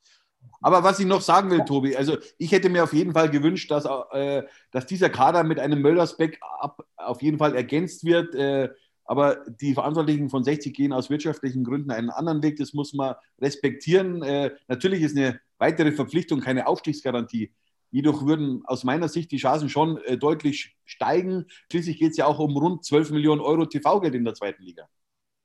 Aber 0.62 0.84
was 0.84 1.00
ich 1.00 1.06
noch 1.06 1.22
sagen 1.22 1.50
will, 1.52 1.64
Tobi, 1.66 1.96
also 1.96 2.18
ich 2.38 2.52
hätte 2.52 2.70
mir 2.70 2.84
auf 2.84 2.94
jeden 2.94 3.14
Fall 3.14 3.30
gewünscht, 3.30 3.70
dass, 3.72 3.86
äh, 4.12 4.44
dass 4.72 4.86
dieser 4.86 5.10
Kader 5.10 5.44
mit 5.44 5.60
einem 5.60 5.82
Möllersbeck 5.82 6.40
ab, 6.60 6.86
auf 6.96 7.22
jeden 7.22 7.38
Fall 7.38 7.56
ergänzt 7.56 8.06
wird. 8.06 8.34
Äh, 8.36 8.70
aber 9.06 9.44
die 9.62 9.74
Verantwortlichen 9.74 10.30
von 10.30 10.44
60 10.44 10.74
gehen 10.74 10.94
aus 10.94 11.10
wirtschaftlichen 11.10 11.64
Gründen 11.66 11.92
einen 11.92 12.10
anderen 12.10 12.42
Weg. 12.42 12.58
Das 12.58 12.74
muss 12.74 12.94
man 12.94 13.16
respektieren. 13.42 14.24
Äh, 14.24 14.52
natürlich 14.68 15.02
ist 15.02 15.18
eine 15.18 15.40
weitere 15.64 15.94
Verpflichtung 15.94 16.42
keine 16.42 16.68
Aufstiegsgarantie. 16.68 17.54
Jedoch 17.90 18.26
würden 18.26 18.64
aus 18.66 18.84
meiner 18.84 19.08
Sicht 19.08 19.32
die 19.32 19.38
Chancen 19.38 19.70
schon 19.70 19.98
äh, 20.04 20.18
deutlich 20.18 20.76
steigen. 20.84 21.46
Schließlich 21.72 22.00
geht 22.00 22.12
es 22.12 22.18
ja 22.18 22.26
auch 22.26 22.40
um 22.40 22.58
rund 22.58 22.84
12 22.84 23.12
Millionen 23.12 23.40
Euro 23.40 23.66
TV-Geld 23.66 24.14
in 24.14 24.26
der 24.26 24.34
zweiten 24.34 24.62
Liga. 24.62 24.90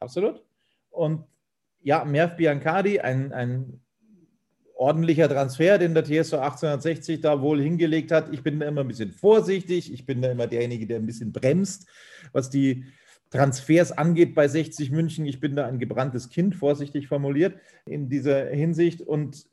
Absolut. 0.00 0.42
Und 0.90 1.24
ja, 1.80 2.04
Merv 2.04 2.36
Biancardi, 2.36 2.98
ein, 2.98 3.32
ein 3.32 3.80
ordentlicher 4.74 5.28
Transfer, 5.28 5.78
den 5.78 5.94
der 5.94 6.04
TSV 6.04 6.34
1860 6.34 7.20
da 7.20 7.40
wohl 7.40 7.60
hingelegt 7.60 8.10
hat. 8.10 8.32
Ich 8.32 8.42
bin 8.42 8.58
da 8.58 8.66
immer 8.66 8.80
ein 8.80 8.88
bisschen 8.88 9.12
vorsichtig. 9.12 9.92
Ich 9.92 10.04
bin 10.04 10.20
da 10.20 10.32
immer 10.32 10.48
derjenige, 10.48 10.86
der 10.88 10.96
ein 10.96 11.06
bisschen 11.06 11.32
bremst, 11.32 11.86
was 12.32 12.50
die 12.50 12.86
Transfers 13.30 13.92
angeht 13.92 14.34
bei 14.34 14.48
60 14.48 14.90
München. 14.90 15.26
Ich 15.26 15.38
bin 15.38 15.54
da 15.54 15.66
ein 15.66 15.78
gebranntes 15.78 16.28
Kind, 16.28 16.56
vorsichtig 16.56 17.06
formuliert 17.06 17.60
in 17.84 18.08
dieser 18.08 18.46
Hinsicht. 18.46 19.00
Und 19.02 19.46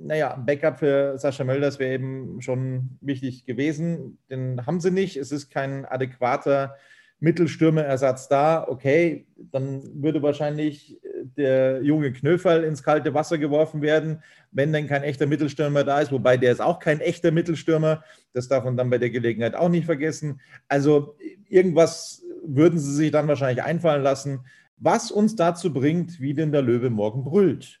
naja, 0.00 0.34
ein 0.34 0.46
Backup 0.46 0.78
für 0.78 1.18
Sascha 1.18 1.44
Mölders 1.44 1.78
wäre 1.78 1.94
eben 1.94 2.40
schon 2.40 2.98
wichtig 3.00 3.44
gewesen. 3.44 4.18
Den 4.30 4.66
haben 4.66 4.80
sie 4.80 4.90
nicht. 4.90 5.16
Es 5.16 5.32
ist 5.32 5.50
kein 5.50 5.84
adäquater 5.84 6.76
Mittelstürmerersatz 7.20 8.28
da. 8.28 8.66
Okay, 8.68 9.26
dann 9.36 9.82
würde 10.02 10.22
wahrscheinlich 10.22 11.00
der 11.36 11.82
junge 11.82 12.12
Knöferl 12.12 12.64
ins 12.64 12.82
kalte 12.82 13.12
Wasser 13.14 13.38
geworfen 13.38 13.82
werden, 13.82 14.22
wenn 14.52 14.72
denn 14.72 14.86
kein 14.86 15.02
echter 15.02 15.26
Mittelstürmer 15.26 15.84
da 15.84 16.00
ist. 16.00 16.12
Wobei 16.12 16.36
der 16.36 16.52
ist 16.52 16.60
auch 16.60 16.78
kein 16.78 17.00
echter 17.00 17.30
Mittelstürmer. 17.30 18.04
Das 18.32 18.48
darf 18.48 18.64
man 18.64 18.76
dann 18.76 18.90
bei 18.90 18.98
der 18.98 19.10
Gelegenheit 19.10 19.54
auch 19.54 19.68
nicht 19.68 19.86
vergessen. 19.86 20.40
Also 20.68 21.16
irgendwas 21.48 22.22
würden 22.44 22.78
sie 22.78 22.94
sich 22.94 23.10
dann 23.10 23.28
wahrscheinlich 23.28 23.64
einfallen 23.64 24.02
lassen, 24.02 24.40
was 24.76 25.10
uns 25.10 25.34
dazu 25.34 25.72
bringt, 25.72 26.20
wie 26.20 26.34
denn 26.34 26.52
der 26.52 26.62
Löwe 26.62 26.88
morgen 26.88 27.24
brüllt. 27.24 27.80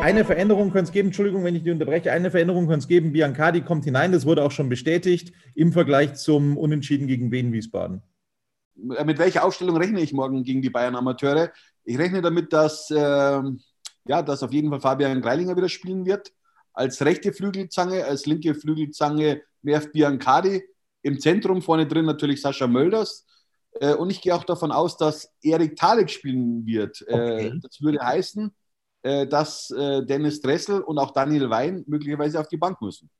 Eine 0.00 0.24
Veränderung 0.24 0.70
könnte 0.70 0.88
es 0.88 0.92
geben, 0.92 1.08
Entschuldigung, 1.08 1.44
wenn 1.44 1.54
ich 1.54 1.62
die 1.62 1.70
unterbreche, 1.70 2.12
eine 2.12 2.30
Veränderung 2.30 2.66
könnte 2.66 2.80
es 2.80 2.88
geben, 2.88 3.12
Biancardi 3.12 3.60
kommt 3.62 3.84
hinein, 3.84 4.12
das 4.12 4.24
wurde 4.24 4.42
auch 4.42 4.50
schon 4.50 4.68
bestätigt, 4.68 5.32
im 5.54 5.72
Vergleich 5.72 6.14
zum 6.14 6.56
Unentschieden 6.56 7.06
gegen 7.06 7.30
Wien 7.30 7.52
Wiesbaden. 7.52 8.02
Mit 8.74 9.18
welcher 9.18 9.44
Aufstellung 9.44 9.76
rechne 9.76 10.00
ich 10.00 10.12
morgen 10.12 10.42
gegen 10.42 10.62
die 10.62 10.70
Bayern 10.70 10.96
Amateure? 10.96 11.52
Ich 11.84 11.98
rechne 11.98 12.22
damit, 12.22 12.52
dass, 12.52 12.90
äh, 12.90 12.94
ja, 12.96 14.22
dass 14.22 14.42
auf 14.42 14.52
jeden 14.52 14.70
Fall 14.70 14.80
Fabian 14.80 15.20
Greilinger 15.20 15.56
wieder 15.56 15.68
spielen 15.68 16.06
wird. 16.06 16.32
Als 16.72 17.04
rechte 17.04 17.32
Flügelzange, 17.32 18.04
als 18.04 18.24
linke 18.24 18.54
Flügelzange 18.54 19.42
Merv 19.62 19.92
Biancardi. 19.92 20.62
Im 21.02 21.20
Zentrum 21.20 21.60
vorne 21.60 21.86
drin 21.86 22.06
natürlich 22.06 22.40
Sascha 22.40 22.66
Mölders. 22.66 23.26
Äh, 23.80 23.94
und 23.94 24.10
ich 24.10 24.22
gehe 24.22 24.34
auch 24.34 24.44
davon 24.44 24.72
aus, 24.72 24.96
dass 24.96 25.30
Erik 25.42 25.76
Talek 25.76 26.08
spielen 26.08 26.64
wird. 26.64 27.04
Äh, 27.06 27.12
okay. 27.12 27.52
Das 27.62 27.82
würde 27.82 28.00
heißen, 28.00 28.46
äh, 28.46 28.50
dass 29.02 29.68
Dennis 29.68 30.40
Dressel 30.40 30.80
und 30.80 30.98
auch 30.98 31.12
Daniel 31.12 31.48
Wein 31.48 31.84
möglicherweise 31.86 32.38
auf 32.38 32.48
die 32.48 32.58
Bank 32.58 32.80
müssen. 32.82 33.10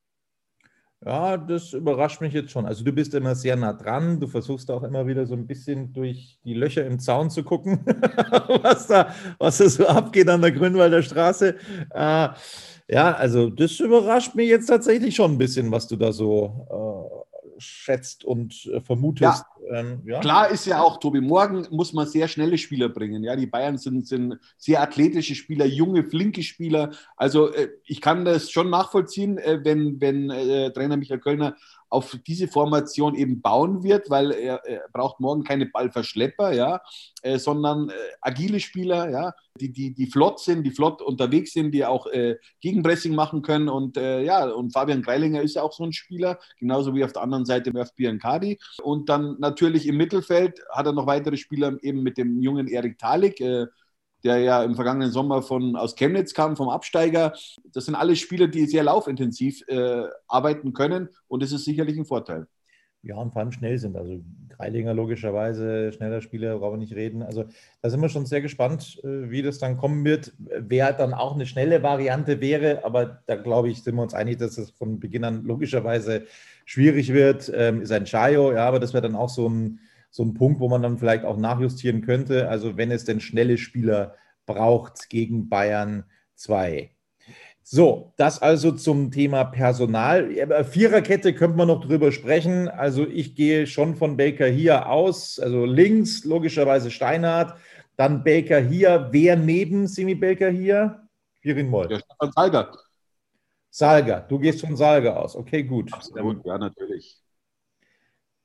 Ja, 1.03 1.39
das 1.39 1.73
überrascht 1.73 2.21
mich 2.21 2.35
jetzt 2.35 2.51
schon. 2.51 2.67
Also 2.67 2.85
du 2.85 2.93
bist 2.93 3.15
immer 3.15 3.35
sehr 3.35 3.57
nah 3.57 3.73
dran. 3.73 4.21
Du 4.21 4.27
versuchst 4.27 4.71
auch 4.71 4.83
immer 4.83 5.07
wieder 5.07 5.25
so 5.25 5.33
ein 5.35 5.47
bisschen 5.47 5.95
durch 5.95 6.39
die 6.45 6.53
Löcher 6.53 6.85
im 6.85 6.99
Zaun 6.99 7.31
zu 7.31 7.43
gucken, 7.43 7.81
was, 8.63 8.87
da, 8.87 9.15
was 9.39 9.57
da 9.59 9.69
so 9.71 9.87
abgeht 9.87 10.29
an 10.29 10.43
der 10.43 10.53
Grünwalder 10.53 11.03
Straße. 11.03 11.57
Äh, 11.95 12.29
ja, 12.89 13.15
also 13.15 13.49
das 13.49 13.81
überrascht 13.81 14.35
mich 14.35 14.51
jetzt 14.51 14.67
tatsächlich 14.67 15.17
schon 15.17 15.33
ein 15.33 15.39
bisschen, 15.39 15.71
was 15.71 15.89
du 15.89 15.97
da 15.97 16.13
so 16.13 16.67
äh, 16.69 17.20
schätzt 17.61 18.25
und 18.25 18.67
äh, 18.67 18.81
vermutest. 18.81 19.45
Ja. 19.69 19.79
Ähm, 19.79 20.03
ja. 20.05 20.21
Klar 20.21 20.51
ist 20.51 20.67
ja 20.67 20.81
auch, 20.81 20.99
Tobi, 20.99 21.21
morgen 21.21 21.67
muss 21.71 21.93
man 21.93 22.07
sehr 22.07 22.29
schnelle 22.29 22.59
Spieler 22.59 22.89
bringen. 22.89 23.23
Ja, 23.23 23.37
die 23.37 23.47
Bayern 23.47 23.79
sind, 23.79 24.07
sind 24.07 24.39
sehr 24.57 24.83
athletische 24.83 25.35
Spieler, 25.35 25.67
junge, 25.67 26.05
flinke 26.05 26.43
Spieler. 26.43 26.91
Also 27.17 27.53
äh, 27.53 27.69
ich 27.85 28.01
kann 28.01 28.25
das 28.25 28.51
schon 28.51 28.71
nachvollziehen, 28.71 29.39
äh, 29.39 29.61
wenn, 29.63 30.01
wenn 30.01 30.31
äh, 30.31 30.73
Trainer 30.73 30.97
Michael 30.97 31.21
Kölner 31.21 31.57
auf 31.91 32.17
diese 32.27 32.49
Formation 32.49 33.15
eben 33.15 33.43
bauen 33.43 33.83
wird, 33.83 34.09
weil 34.11 34.31
er, 34.31 34.65
er 34.65 34.89
braucht 34.93 35.21
morgen 35.21 35.43
keine 35.43 35.67
Ballverschlepper, 35.67 36.53
ja, 36.53 36.81
äh, 37.23 37.39
sondern 37.39 37.91
äh, 37.91 37.93
agile 38.21 38.61
Spieler, 38.61 39.11
ja, 39.11 39.35
die, 39.61 39.73
die, 39.73 39.93
die 39.93 40.07
flott 40.07 40.41
sind, 40.41 40.63
die 40.63 40.71
flott 40.71 41.03
unterwegs 41.03 41.53
sind, 41.53 41.73
die 41.73 41.85
auch 41.85 42.07
äh, 42.07 42.37
Gegenpressing 42.61 43.15
machen 43.15 43.43
können. 43.43 43.69
Und 43.69 43.97
äh, 43.97 44.23
ja, 44.23 44.49
und 44.49 44.73
Fabian 44.73 45.03
Greilinger 45.03 45.43
ist 45.43 45.57
ja 45.57 45.63
auch 45.63 45.73
so 45.73 45.85
ein 45.85 45.93
Spieler, 45.93 46.39
genauso 46.59 46.95
wie 46.95 47.05
auf 47.05 47.13
der 47.13 47.23
anderen 47.23 47.45
Seite 47.45 47.73
Murph 47.73 47.95
Biancardi. 47.95 48.59
Und 48.83 49.09
dann 49.09 49.37
natürlich 49.41 49.87
im 49.87 49.97
Mittelfeld 49.97 50.61
hat 50.71 50.87
er 50.87 50.93
noch 50.93 51.07
weitere 51.07 51.37
Spieler, 51.37 51.77
eben 51.83 52.03
mit 52.03 52.17
dem 52.17 52.41
jungen 52.41 52.69
Erik 52.69 52.99
Talik 52.99 53.41
äh, 53.41 53.67
der 54.25 54.39
ja 54.39 54.63
im 54.63 54.75
vergangenen 54.75 55.11
Sommer 55.11 55.43
von, 55.43 55.77
aus 55.77 55.95
Chemnitz 55.95 56.35
kam, 56.35 56.57
vom 56.57 56.69
Absteiger. 56.69 57.33
Das 57.73 57.87
sind 57.87 57.95
alle 57.95 58.17
Spieler, 58.17 58.49
die 58.49 58.67
sehr 58.67 58.85
laufintensiv 58.85 59.63
äh, 59.69 60.05
arbeiten 60.29 60.73
können 60.73 61.09
und 61.29 61.43
das 61.43 61.53
ist 61.53 61.65
sicherlich 61.65 61.99
ein 61.99 62.05
Vorteil. 62.05 62.47
Ja, 63.03 63.17
und 63.17 63.33
vor 63.33 63.41
allem 63.41 63.53
schnell 63.53 63.79
sind. 63.79 63.97
Also 63.97 64.21
Greilinger 64.51 64.93
logischerweise, 64.93 65.91
schneller 65.93 66.21
Spieler, 66.21 66.59
brauchen 66.59 66.75
wir 66.75 66.79
nicht 66.79 66.95
reden. 66.95 67.23
Also 67.23 67.47
da 67.81 67.89
sind 67.89 68.03
wir 68.03 68.11
schon 68.11 68.27
sehr 68.27 68.43
gespannt, 68.43 69.01
äh, 69.03 69.31
wie 69.31 69.41
das 69.41 69.59
dann 69.59 69.79
kommen 69.79 70.05
wird. 70.05 70.35
Wer 70.39 70.93
dann 70.93 71.15
auch 71.15 71.35
eine 71.35 71.47
schnelle 71.47 71.83
Variante 71.83 72.43
wäre, 72.43 72.85
aber 72.85 73.23
da 73.27 73.37
glaube 73.37 73.71
ich, 73.71 73.83
sind 73.83 73.95
wir 73.95 74.03
uns 74.03 74.13
einig, 74.13 74.39
dass 74.39 74.59
es 74.59 74.71
von 74.73 75.01
Beginn 75.01 75.25
an 75.25 75.45
logischerweise 75.45 76.27
schwierig 76.67 77.13
wird, 77.13 77.51
ähm, 77.55 77.81
ist 77.81 77.93
ein 77.93 78.05
Chayo, 78.05 78.53
ja, 78.53 78.69
aber 78.69 78.81
das 78.81 78.93
wäre 78.93 79.03
dann 79.03 79.17
auch 79.17 79.31
so 79.31 79.49
ein 79.49 79.81
so 80.11 80.25
ein 80.25 80.35
Punkt, 80.35 80.61
wo 80.61 80.69
man 80.69 80.83
dann 80.83 80.99
vielleicht 80.99 81.25
auch 81.25 81.37
nachjustieren 81.37 82.03
könnte. 82.03 82.49
Also 82.49 82.77
wenn 82.77 82.91
es 82.91 83.05
denn 83.05 83.21
schnelle 83.21 83.59
Spieler 83.59 84.15
braucht 84.47 85.09
gegen 85.09 85.49
Bayern 85.49 86.05
2. 86.35 86.91
So, 87.63 88.15
das 88.17 88.43
also 88.43 88.73
zum 88.73 89.13
Thema 89.13 89.45
Personal. 89.45 90.65
Viererkette 90.65 91.35
könnte 91.35 91.57
man 91.57 91.69
noch 91.69 91.85
drüber 91.85 92.11
sprechen. 92.11 92.69
Also 92.69 93.07
ich 93.07 93.37
gehe 93.37 93.67
schon 93.67 93.95
von 93.95 94.17
Baker 94.17 94.47
hier 94.47 94.89
aus. 94.89 95.39
Also 95.39 95.67
links 95.67 96.25
logischerweise 96.25 96.91
Steinhardt, 96.91 97.57
dann 97.97 98.25
Baker 98.25 98.59
hier. 98.59 99.09
Wer 99.13 99.37
neben 99.37 99.87
Simi 99.87 100.17
Baker 100.17 100.51
hier? 100.51 101.07
Pirin 101.43 101.69
Moll. 101.69 101.89
Ja, 101.93 102.01
Salga. 102.35 102.73
Salga, 103.71 104.21
du 104.21 104.39
gehst 104.41 104.63
von 104.63 104.77
Salga 104.77 105.15
aus. 105.15 105.37
Okay, 105.37 105.63
gut. 105.63 105.93
Absolut, 105.93 106.45
ja, 106.45 106.59
natürlich. 106.59 107.23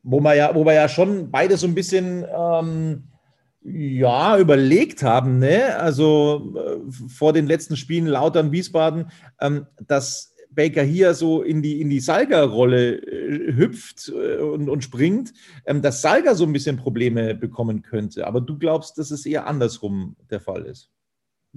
Wo 0.06 0.22
wir 0.22 0.36
ja, 0.36 0.54
wo 0.54 0.66
wir 0.66 0.74
ja 0.74 0.88
schon 0.88 1.32
beide 1.32 1.58
so 1.58 1.68
ein 1.68 1.76
bisschen 1.76 2.26
ähm, 2.34 3.04
ja, 3.64 4.38
überlegt 4.38 5.02
haben, 5.02 5.40
ne? 5.40 5.76
also 5.78 6.54
äh, 6.56 7.10
vor 7.10 7.34
den 7.34 7.48
letzten 7.48 7.76
Spielen 7.76 8.06
Lautern, 8.06 8.52
Wiesbaden, 8.52 9.10
ähm, 9.42 9.66
dass 9.88 10.36
Baker 10.52 10.84
hier 10.84 11.16
so 11.16 11.42
in 11.42 11.64
die, 11.64 11.82
in 11.82 11.90
die 11.90 12.00
Salga-Rolle 12.00 12.98
äh, 12.98 13.56
hüpft 13.56 14.10
äh, 14.10 14.38
und, 14.38 14.70
und 14.70 14.84
springt, 14.84 15.34
ähm, 15.66 15.82
dass 15.82 16.02
Salga 16.02 16.36
so 16.36 16.46
ein 16.46 16.54
bisschen 16.54 16.78
Probleme 16.78 17.34
bekommen 17.34 17.82
könnte. 17.82 18.28
Aber 18.28 18.40
du 18.40 18.58
glaubst, 18.60 19.00
dass 19.00 19.10
es 19.10 19.26
eher 19.26 19.48
andersrum 19.48 20.16
der 20.30 20.40
Fall 20.40 20.66
ist? 20.66 20.92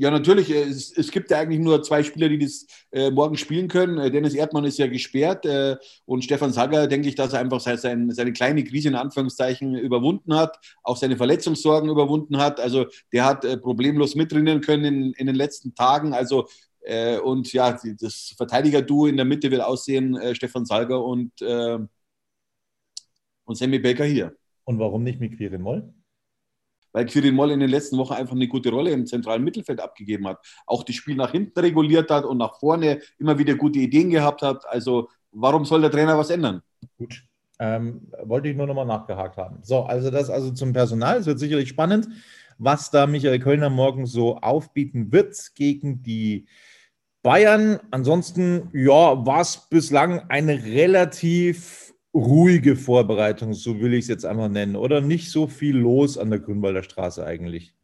Ja, 0.01 0.13
natürlich. 0.13 0.49
Äh, 0.51 0.63
es, 0.63 0.97
es, 0.97 1.11
gibt 1.11 1.29
ja 1.33 1.41
eigentlich 1.41 1.59
nur 1.59 1.83
zwei 1.83 2.05
Spieler, 2.05 2.29
die 2.29 2.39
das 2.39 2.67
äh, 2.93 3.11
morgen 3.11 3.37
spielen 3.37 3.67
können. 3.67 3.99
Äh, 3.99 4.13
Dennis 4.13 4.33
Erdmann 4.33 4.65
ist 4.65 4.79
ja 4.79 4.87
gesperrt 4.87 5.45
äh, 5.45 5.77
und 6.05 6.23
Stefan 6.23 6.53
Sager, 6.53 6.87
denke 6.87 7.09
ich, 7.09 7.17
dass 7.17 7.33
er 7.33 7.41
einfach 7.41 7.59
sein, 7.61 8.13
seine 8.13 8.33
kleine 8.33 8.63
Krise 8.63 8.89
in 8.89 8.95
Anführungszeichen 8.95 9.75
überwunden 9.75 10.37
hat, 10.37 10.57
auch 10.85 10.97
seine 10.97 11.17
Verletzungssorgen 11.17 11.91
überwunden 11.91 12.37
hat. 12.37 12.61
Also 12.61 12.87
der 13.13 13.25
hat 13.25 13.45
äh, 13.45 13.57
problemlos 13.57 14.15
mittrainieren 14.15 14.61
können 14.61 14.85
in, 14.85 15.13
in, 15.15 15.27
den 15.27 15.35
letzten 15.35 15.75
Tagen. 15.75 16.15
Also 16.15 16.47
äh, 16.83 17.19
und 17.19 17.53
ja, 17.53 17.77
das 18.01 18.35
Verteidiger-Duo 18.37 19.07
in 19.07 19.17
der 19.17 19.27
Mitte 19.27 19.51
wird 19.51 19.63
aussehen, 19.63 20.17
Stefan 20.33 20.65
Sager 20.65 21.05
und, 21.05 21.43
und 21.43 21.89
Sammy 23.49 23.81
Baker 23.81 24.05
hier. 24.05 24.37
Und 24.63 24.79
warum 24.79 25.03
nicht 25.03 25.19
mit 25.19 25.37
Quirin 25.37 25.63
Moll? 25.63 25.93
Weil 26.93 27.07
Quirin 27.07 27.35
Moll 27.35 27.51
in 27.51 27.61
den 27.61 27.71
letzten 27.71 27.99
Wochen 27.99 28.15
einfach 28.15 28.35
eine 28.35 28.49
gute 28.49 28.71
Rolle 28.71 28.91
im 28.91 29.07
zentralen 29.07 29.45
Mittelfeld 29.45 29.81
abgegeben 29.81 30.27
hat. 30.27 30.39
Auch 30.67 30.83
das 30.83 30.97
Spiel 30.97 31.17
nach 31.17 31.33
hinten 31.33 31.59
reguliert 31.59 32.11
hat 32.11 32.25
und 32.25 32.39
nach 32.39 32.59
vorne 32.59 33.01
immer 33.19 33.39
wieder 33.39 33.55
gute 33.55 33.79
Ideen 33.79 34.11
gehabt 34.11 34.43
hat. 34.43 34.67
Also 34.69 35.09
warum 35.33 35.65
soll 35.65 35.81
der 35.81 35.91
Trainer 35.91 36.19
was 36.19 36.31
ändern? 36.31 36.63
Gut. 36.97 37.25
Ähm, 37.61 38.09
wollte 38.23 38.49
ich 38.49 38.57
nur 38.57 38.67
nochmal 38.67 38.87
nachgehakt 38.87 39.37
haben. 39.37 39.59
So, 39.63 39.83
also 39.83 40.11
das 40.11 40.31
also 40.31 40.53
zum 40.53 40.73
Personal. 40.73 41.19
Es 41.19 41.27
wird 41.27 41.41
sicherlich 41.41 41.69
spannend, 41.69 42.09
was 42.57 42.91
da 42.91 43.07
Michael 43.07 43.41
Kölner 43.41 43.69
morgen 43.69 44.07
so 44.07 44.37
aufbieten 44.37 45.13
wird 45.13 45.37
gegen 45.57 46.03
die 46.03 46.47
Bayern. 47.23 47.81
Ansonsten, 47.91 48.71
ja, 48.73 49.27
war 49.27 49.41
es 49.41 49.69
bislang 49.69 50.21
eine 50.29 50.63
relativ 50.65 51.95
ruhige 52.15 52.77
Vorbereitung, 52.77 53.55
so 53.55 53.81
will 53.81 53.95
ich 53.95 54.05
es 54.05 54.09
jetzt 54.09 54.25
einfach 54.25 54.49
nennen, 54.49 54.77
oder 54.77 55.01
nicht 55.01 55.31
so 55.31 55.47
viel 55.47 55.77
los 55.77 56.19
an 56.19 56.31
der 56.31 56.41
Grünwalder 56.41 56.83
Straße 56.83 57.25
eigentlich? 57.25 57.75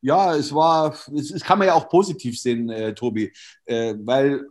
Ja, 0.00 0.34
es 0.34 0.54
war, 0.54 0.94
es, 1.14 1.30
es 1.30 1.44
kann 1.44 1.58
man 1.58 1.68
ja 1.68 1.74
auch 1.74 1.88
positiv 1.88 2.38
sehen, 2.38 2.68
äh, 2.70 2.94
Tobi, 2.94 3.32
äh, 3.66 3.94
weil 4.00 4.46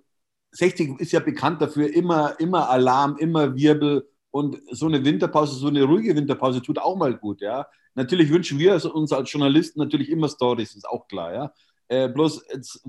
60 0.52 1.00
ist 1.00 1.12
ja 1.12 1.20
bekannt 1.20 1.62
dafür, 1.62 1.94
immer, 1.94 2.40
immer 2.40 2.70
Alarm, 2.70 3.18
immer 3.18 3.56
Wirbel 3.56 4.08
und 4.32 4.62
so 4.72 4.88
eine 4.88 5.04
Winterpause, 5.04 5.56
so 5.56 5.68
eine 5.68 5.84
ruhige 5.84 6.16
Winterpause 6.16 6.62
tut 6.62 6.80
auch 6.80 6.96
mal 6.96 7.16
gut, 7.18 7.42
ja. 7.42 7.68
Natürlich 7.96 8.30
wünschen 8.30 8.60
wir 8.60 8.74
uns 8.94 9.12
als 9.12 9.32
Journalisten 9.32 9.80
natürlich 9.80 10.10
immer 10.10 10.30
Stories, 10.30 10.76
ist 10.76 10.88
auch 10.88 11.08
klar, 11.08 11.34
ja. 11.34 11.54
Äh, 11.90 12.08
bloß 12.08 12.46
jetzt, 12.54 12.82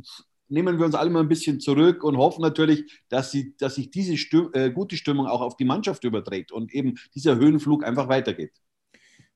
nehmen 0.53 0.79
wir 0.79 0.87
uns 0.87 0.95
alle 0.95 1.11
mal 1.11 1.21
ein 1.21 1.29
bisschen 1.29 1.61
zurück 1.61 2.05
und 2.05 2.17
hoffen 2.17 2.43
natürlich, 2.43 2.85
dass, 3.09 3.31
sie, 3.31 3.57
dass 3.57 3.77
sich 3.77 3.91
diese 3.91 4.17
Stimm 4.17 4.51
äh, 4.53 4.71
gute 4.71 4.97
Stimmung 4.97 5.27
auch 5.27 5.41
auf 5.41 5.57
die 5.57 5.65
Mannschaft 5.65 6.05
überträgt 6.05 6.53
und 6.53 6.73
eben 6.73 6.95
dieser 7.15 7.37
Höhenflug 7.37 7.85
einfach 7.85 8.09
weitergeht. 8.09 8.53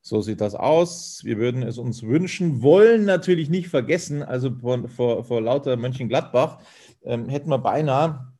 So 0.02 0.20
sieht 0.20 0.40
das 0.40 0.54
aus. 0.54 1.23
Wir 1.25 1.38
würden 1.38 1.62
es 1.62 1.78
uns 1.78 2.04
wünschen, 2.04 2.62
wollen 2.62 3.04
natürlich 3.04 3.49
nicht 3.49 3.68
vergessen, 3.68 4.23
also 4.23 4.54
vor, 4.61 4.88
vor, 4.88 5.25
vor 5.25 5.40
lauter 5.40 5.76
Mönchengladbach 5.76 6.58
ähm, 7.02 7.28
hätten 7.28 7.50
wir 7.50 7.58
beinahe 7.58 8.32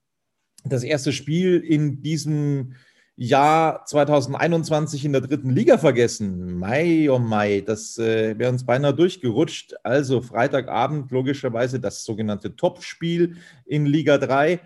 das 0.65 0.85
erste 0.85 1.13
Spiel 1.13 1.59
in 1.59 2.03
diesem 2.03 2.75
Jahr 3.17 3.85
2021 3.87 5.07
in 5.07 5.13
der 5.13 5.23
dritten 5.23 5.51
Liga 5.51 5.79
vergessen. 5.79 6.59
Mai, 6.59 7.11
oh 7.11 7.19
Mai, 7.19 7.63
das 7.65 7.97
äh, 7.97 8.39
wäre 8.39 8.53
uns 8.53 8.65
beinahe 8.65 8.93
durchgerutscht. 8.93 9.75
Also 9.83 10.21
Freitagabend 10.21 11.11
logischerweise 11.11 11.81
das 11.81 12.05
sogenannte 12.05 12.55
Topspiel 12.55 13.37
in 13.65 13.87
Liga 13.87 14.19
3. 14.19 14.61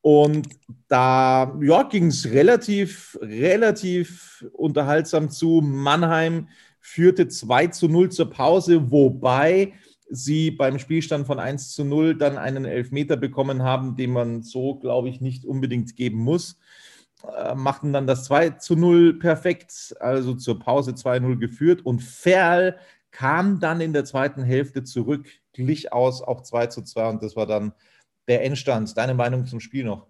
Und 0.00 0.48
da 0.86 1.58
ja, 1.60 1.82
ging 1.82 2.06
es 2.06 2.30
relativ, 2.30 3.18
relativ 3.20 4.46
unterhaltsam 4.52 5.28
zu. 5.28 5.60
Mannheim 5.60 6.48
führte 6.80 7.26
2 7.26 7.66
zu 7.66 7.88
0 7.88 8.10
zur 8.10 8.30
Pause, 8.30 8.92
wobei 8.92 9.72
sie 10.08 10.52
beim 10.52 10.78
Spielstand 10.78 11.26
von 11.26 11.40
1 11.40 11.74
zu 11.74 11.84
0 11.84 12.16
dann 12.16 12.38
einen 12.38 12.64
Elfmeter 12.64 13.16
bekommen 13.16 13.62
haben, 13.62 13.96
den 13.96 14.12
man 14.12 14.42
so, 14.42 14.76
glaube 14.76 15.08
ich, 15.08 15.20
nicht 15.20 15.44
unbedingt 15.44 15.96
geben 15.96 16.18
muss. 16.18 16.58
Äh, 17.24 17.54
machten 17.54 17.92
dann 17.92 18.06
das 18.06 18.24
2 18.24 18.50
zu 18.50 18.76
0 18.76 19.18
perfekt, 19.18 19.96
also 20.00 20.34
zur 20.34 20.58
Pause 20.58 20.92
2-0 20.92 21.38
geführt. 21.38 21.84
Und 21.84 22.02
Ferl 22.02 22.78
kam 23.10 23.58
dann 23.58 23.80
in 23.80 23.92
der 23.92 24.04
zweiten 24.04 24.42
Hälfte 24.42 24.84
zurück, 24.84 25.26
glich 25.52 25.92
aus 25.92 26.22
auch 26.22 26.42
2 26.42 26.68
zu 26.68 26.82
2 26.82 27.08
und 27.08 27.22
das 27.22 27.34
war 27.34 27.46
dann 27.46 27.72
der 28.28 28.44
Endstand. 28.44 28.96
Deine 28.96 29.14
Meinung 29.14 29.46
zum 29.46 29.60
Spiel 29.60 29.84
noch? 29.84 30.06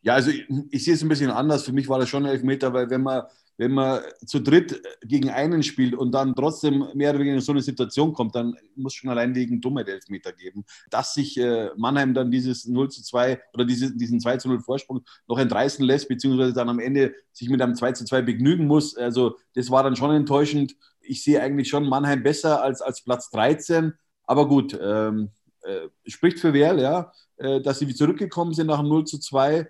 Ja, 0.00 0.14
also 0.14 0.30
ich, 0.30 0.48
ich 0.70 0.84
sehe 0.84 0.94
es 0.94 1.02
ein 1.02 1.08
bisschen 1.08 1.30
anders. 1.30 1.64
Für 1.64 1.72
mich 1.72 1.88
war 1.88 1.98
das 1.98 2.08
schon 2.08 2.24
ein 2.24 2.32
Elfmeter, 2.32 2.72
weil 2.72 2.90
wenn 2.90 3.02
man 3.02 3.24
wenn 3.58 3.72
man 3.72 4.00
zu 4.24 4.38
dritt 4.38 4.80
gegen 5.02 5.30
einen 5.30 5.62
spielt 5.62 5.94
und 5.94 6.12
dann 6.12 6.34
trotzdem 6.34 6.86
mehr 6.94 7.10
oder 7.10 7.18
weniger 7.18 7.34
in 7.34 7.40
so 7.40 7.52
eine 7.52 7.60
Situation 7.60 8.12
kommt, 8.12 8.34
dann 8.34 8.56
muss 8.76 8.94
schon 8.94 9.10
allein 9.10 9.34
wegen 9.34 9.60
Dummheit 9.60 9.88
Elfmeter 9.88 10.32
geben. 10.32 10.64
Dass 10.90 11.12
sich 11.12 11.36
äh, 11.36 11.70
Mannheim 11.76 12.14
dann 12.14 12.30
dieses 12.30 12.66
0 12.66 12.88
zu 12.88 13.02
2 13.02 13.40
oder 13.52 13.64
diese, 13.64 13.94
diesen 13.96 14.20
2 14.20 14.36
zu 14.38 14.48
0 14.48 14.60
Vorsprung 14.60 15.04
noch 15.26 15.38
entreißen 15.38 15.84
lässt, 15.84 16.08
beziehungsweise 16.08 16.52
dann 16.52 16.68
am 16.68 16.78
Ende 16.78 17.14
sich 17.32 17.50
mit 17.50 17.60
einem 17.60 17.74
2 17.74 17.92
zu 17.92 18.04
2 18.04 18.22
begnügen 18.22 18.66
muss, 18.66 18.96
also 18.96 19.36
das 19.54 19.70
war 19.70 19.82
dann 19.82 19.96
schon 19.96 20.14
enttäuschend. 20.14 20.76
Ich 21.00 21.24
sehe 21.24 21.42
eigentlich 21.42 21.68
schon 21.68 21.88
Mannheim 21.88 22.22
besser 22.22 22.62
als, 22.62 22.80
als 22.80 23.02
Platz 23.02 23.30
13, 23.30 23.92
aber 24.24 24.46
gut, 24.46 24.78
ähm, 24.80 25.30
äh, 25.62 25.88
spricht 26.06 26.38
für 26.38 26.52
Werl, 26.52 26.80
ja, 26.80 27.12
äh, 27.38 27.60
dass 27.60 27.80
sie 27.80 27.92
zurückgekommen 27.92 28.54
sind 28.54 28.68
nach 28.68 28.78
dem 28.78 28.88
0 28.88 29.04
zu 29.04 29.18
2 29.18 29.54
äh, 29.54 29.66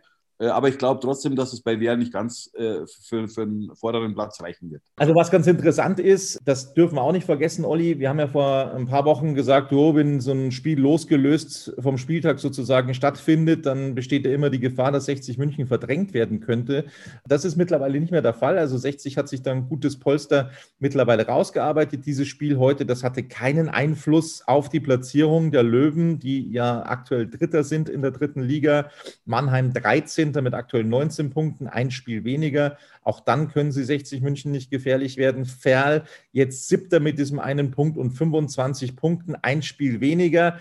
aber 0.47 0.69
ich 0.69 0.79
glaube 0.79 1.01
trotzdem, 1.01 1.35
dass 1.35 1.53
es 1.53 1.61
bei 1.63 1.81
Wehr 1.81 1.97
nicht 1.97 2.13
ganz 2.13 2.51
äh, 2.55 2.87
für, 3.03 3.29
für 3.29 3.43
einen 3.43 3.75
vorderen 3.75 4.15
Platz 4.15 4.41
reichen 4.41 4.71
wird. 4.71 4.83
Also 4.97 5.15
was 5.15 5.31
ganz 5.31 5.47
interessant 5.47 5.99
ist, 5.99 6.39
das 6.45 6.75
dürfen 6.75 6.95
wir 6.95 7.03
auch 7.03 7.13
nicht 7.13 7.27
vergessen, 7.27 7.65
Olli, 7.65 7.99
wir 7.99 8.09
haben 8.09 8.21
ja 8.21 8.29
vor 8.29 8.73
ein 8.73 8.87
paar 8.87 9.05
Wochen 9.05 9.35
gesagt, 9.35 9.73
oh, 9.73 9.97
wenn 9.97 10.21
so 10.21 10.33
ein 10.33 10.53
Spiel 10.53 10.79
losgelöst 10.79 11.75
vom 11.81 11.99
Spieltag 11.99 12.39
sozusagen 12.39 12.95
stattfindet, 12.95 13.67
dann 13.67 13.97
besteht 13.97 14.25
ja 14.25 14.33
immer 14.33 14.51
die 14.51 14.61
Gefahr, 14.61 14.93
dass 14.93 15.07
60 15.07 15.39
München 15.39 15.67
verdrängt 15.67 16.15
werden 16.15 16.41
könnte. 16.41 16.85
Das 17.27 17.45
ist 17.45 17.57
mittlerweile 17.57 17.99
nicht 17.99 18.13
mehr 18.13 18.23
der 18.23 18.35
Fall. 18.35 18.59
Also 18.59 18.79
60 18.79 19.17
hat 19.17 19.29
sich 19.29 19.43
dann 19.43 19.59
ein 19.59 19.69
gutes 19.69 19.99
Polster 19.99 20.51
mittlerweile 20.79 21.27
rausgearbeitet. 21.27 22.07
Dieses 22.07 22.29
Spiel 22.29 22.59
heute, 22.59 22.87
das 22.87 23.03
hatte 23.03 23.25
keinen 23.25 23.69
Einfluss 23.69 24.43
auf 24.47 24.69
die 24.69 24.81
Platzierung 24.81 25.51
der 25.51 25.65
Löwen, 25.65 26.21
die 26.21 26.51
ja 26.53 26.85
aktuell 26.87 27.29
Dritter 27.29 27.65
sind 27.65 27.89
in 27.89 28.03
der 28.03 28.13
dritten 28.13 28.43
Liga. 28.43 28.91
Mannheim 29.25 29.73
13 29.73 30.28
13. 30.33 30.45
mit 30.45 30.55
aktuell 30.55 30.85
19 30.85 31.31
Punkten, 31.31 31.67
ein 31.67 31.91
Spiel 31.91 32.25
weniger. 32.25 32.77
Auch 33.03 33.21
dann 33.21 33.49
können 33.49 33.73
sie 33.73 33.85
60 33.85 34.21
München 34.21 34.53
nicht 34.53 34.71
gefährlich 34.71 35.17
werden. 35.17 35.45
Ferl 35.47 36.05
jetzt 36.33 36.69
siebter 36.69 37.01
mit 37.01 37.19
diesem 37.19 37.39
einen 37.39 37.71
Punkt 37.71 37.97
und 37.97 38.11
25 38.13 38.97
Punkten, 38.97 39.35
ein 39.37 39.63
Spiel 39.63 40.01
weniger. 40.01 40.59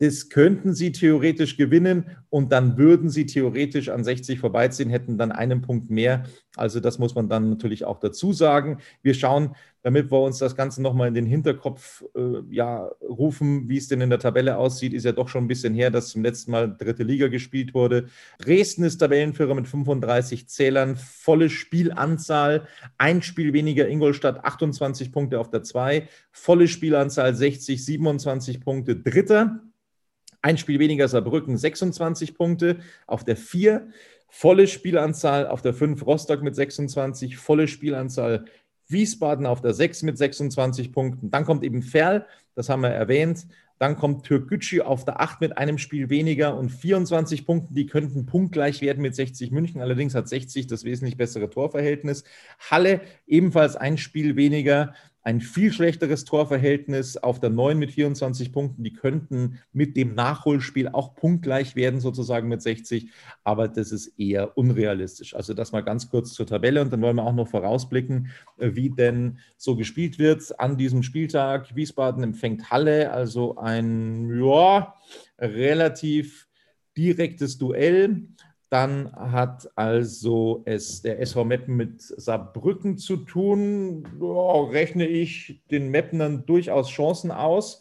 Das 0.00 0.30
könnten 0.30 0.72
sie 0.74 0.92
theoretisch 0.92 1.58
gewinnen 1.58 2.16
und 2.30 2.52
dann 2.52 2.78
würden 2.78 3.10
sie 3.10 3.26
theoretisch 3.26 3.90
an 3.90 4.02
60 4.02 4.40
vorbeiziehen, 4.40 4.88
hätten 4.88 5.18
dann 5.18 5.30
einen 5.30 5.60
Punkt 5.60 5.90
mehr. 5.90 6.24
Also 6.56 6.80
das 6.80 6.98
muss 6.98 7.14
man 7.14 7.28
dann 7.28 7.50
natürlich 7.50 7.84
auch 7.84 8.00
dazu 8.00 8.32
sagen. 8.32 8.78
Wir 9.02 9.12
schauen, 9.12 9.54
damit 9.82 10.10
wir 10.10 10.20
uns 10.20 10.38
das 10.38 10.56
Ganze 10.56 10.80
nochmal 10.80 11.08
in 11.08 11.14
den 11.14 11.26
Hinterkopf 11.26 12.02
äh, 12.16 12.40
ja, 12.50 12.90
rufen, 13.02 13.68
wie 13.68 13.76
es 13.76 13.88
denn 13.88 14.00
in 14.00 14.08
der 14.08 14.18
Tabelle 14.18 14.56
aussieht, 14.56 14.94
ist 14.94 15.04
ja 15.04 15.12
doch 15.12 15.28
schon 15.28 15.44
ein 15.44 15.48
bisschen 15.48 15.74
her, 15.74 15.90
dass 15.90 16.08
zum 16.08 16.22
letzten 16.22 16.50
Mal 16.50 16.74
dritte 16.74 17.02
Liga 17.02 17.28
gespielt 17.28 17.74
wurde. 17.74 18.06
Dresden 18.38 18.84
ist 18.84 18.98
Tabellenführer 18.98 19.54
mit 19.54 19.68
35 19.68 20.48
Zählern, 20.48 20.96
volle 20.96 21.50
Spielanzahl, 21.50 22.66
ein 22.96 23.20
Spiel 23.20 23.52
weniger 23.52 23.86
Ingolstadt, 23.86 24.44
28 24.46 25.12
Punkte 25.12 25.38
auf 25.38 25.50
der 25.50 25.62
2, 25.62 26.08
volle 26.32 26.68
Spielanzahl 26.68 27.34
60, 27.34 27.84
27 27.84 28.60
Punkte, 28.62 28.96
Dritter. 28.96 29.60
Ein 30.42 30.58
Spiel 30.58 30.78
weniger 30.78 31.08
Saarbrücken, 31.08 31.56
26 31.56 32.34
Punkte. 32.34 32.78
Auf 33.06 33.24
der 33.24 33.36
4 33.36 33.88
volle 34.28 34.66
Spielanzahl, 34.66 35.46
auf 35.46 35.60
der 35.60 35.74
5 35.74 36.06
Rostock 36.06 36.42
mit 36.42 36.54
26, 36.54 37.36
volle 37.36 37.68
Spielanzahl 37.68 38.44
Wiesbaden 38.88 39.46
auf 39.46 39.60
der 39.60 39.74
6 39.74 40.02
mit 40.02 40.18
26 40.18 40.92
Punkten. 40.92 41.30
Dann 41.30 41.44
kommt 41.44 41.62
eben 41.64 41.82
Ferl, 41.82 42.26
das 42.54 42.68
haben 42.68 42.82
wir 42.82 42.90
erwähnt. 42.90 43.46
Dann 43.78 43.96
kommt 43.96 44.26
Türkgücü 44.26 44.82
auf 44.82 45.06
der 45.06 45.22
8 45.22 45.40
mit 45.40 45.56
einem 45.56 45.78
Spiel 45.78 46.10
weniger 46.10 46.54
und 46.54 46.68
24 46.68 47.46
Punkten. 47.46 47.74
Die 47.74 47.86
könnten 47.86 48.26
punktgleich 48.26 48.82
werden 48.82 49.00
mit 49.00 49.14
60 49.14 49.52
München. 49.52 49.80
Allerdings 49.80 50.14
hat 50.14 50.28
60 50.28 50.66
das 50.66 50.84
wesentlich 50.84 51.16
bessere 51.16 51.48
Torverhältnis. 51.48 52.24
Halle 52.70 53.00
ebenfalls 53.26 53.76
ein 53.76 53.96
Spiel 53.96 54.36
weniger 54.36 54.92
ein 55.22 55.40
viel 55.40 55.72
schlechteres 55.72 56.24
Torverhältnis 56.24 57.16
auf 57.16 57.40
der 57.40 57.50
9 57.50 57.78
mit 57.78 57.90
24 57.92 58.52
Punkten. 58.52 58.82
Die 58.82 58.92
könnten 58.92 59.58
mit 59.72 59.96
dem 59.96 60.14
Nachholspiel 60.14 60.88
auch 60.88 61.14
punktgleich 61.14 61.76
werden, 61.76 62.00
sozusagen 62.00 62.48
mit 62.48 62.62
60, 62.62 63.10
aber 63.44 63.68
das 63.68 63.92
ist 63.92 64.18
eher 64.18 64.56
unrealistisch. 64.56 65.34
Also 65.34 65.52
das 65.52 65.72
mal 65.72 65.82
ganz 65.82 66.10
kurz 66.10 66.32
zur 66.32 66.46
Tabelle 66.46 66.80
und 66.80 66.92
dann 66.92 67.02
wollen 67.02 67.16
wir 67.16 67.24
auch 67.24 67.34
noch 67.34 67.48
vorausblicken, 67.48 68.30
äh, 68.58 68.70
wie 68.74 68.90
denn 68.90 69.38
so 69.56 69.76
gespielt 69.76 70.18
wird 70.18 70.58
an 70.58 70.78
diesem 70.78 71.02
Spieltag. 71.02 71.76
Wiesbaden 71.76 72.22
empfängt 72.22 72.70
Halle, 72.70 73.12
also 73.12 73.56
ein 73.56 74.30
ja, 74.40 74.94
relativ 75.38 76.48
direktes 76.96 77.58
Duell. 77.58 78.28
Dann 78.70 79.12
hat 79.12 79.68
also 79.76 80.62
es 80.64 81.02
der 81.02 81.20
SV 81.20 81.44
Meppen 81.44 81.76
mit 81.76 82.02
Saarbrücken 82.02 82.98
zu 82.98 83.16
tun. 83.16 84.06
Oh, 84.20 84.62
rechne 84.62 85.08
ich 85.08 85.60
den 85.72 85.90
Meppenern 85.90 86.46
durchaus 86.46 86.88
Chancen 86.88 87.32
aus, 87.32 87.80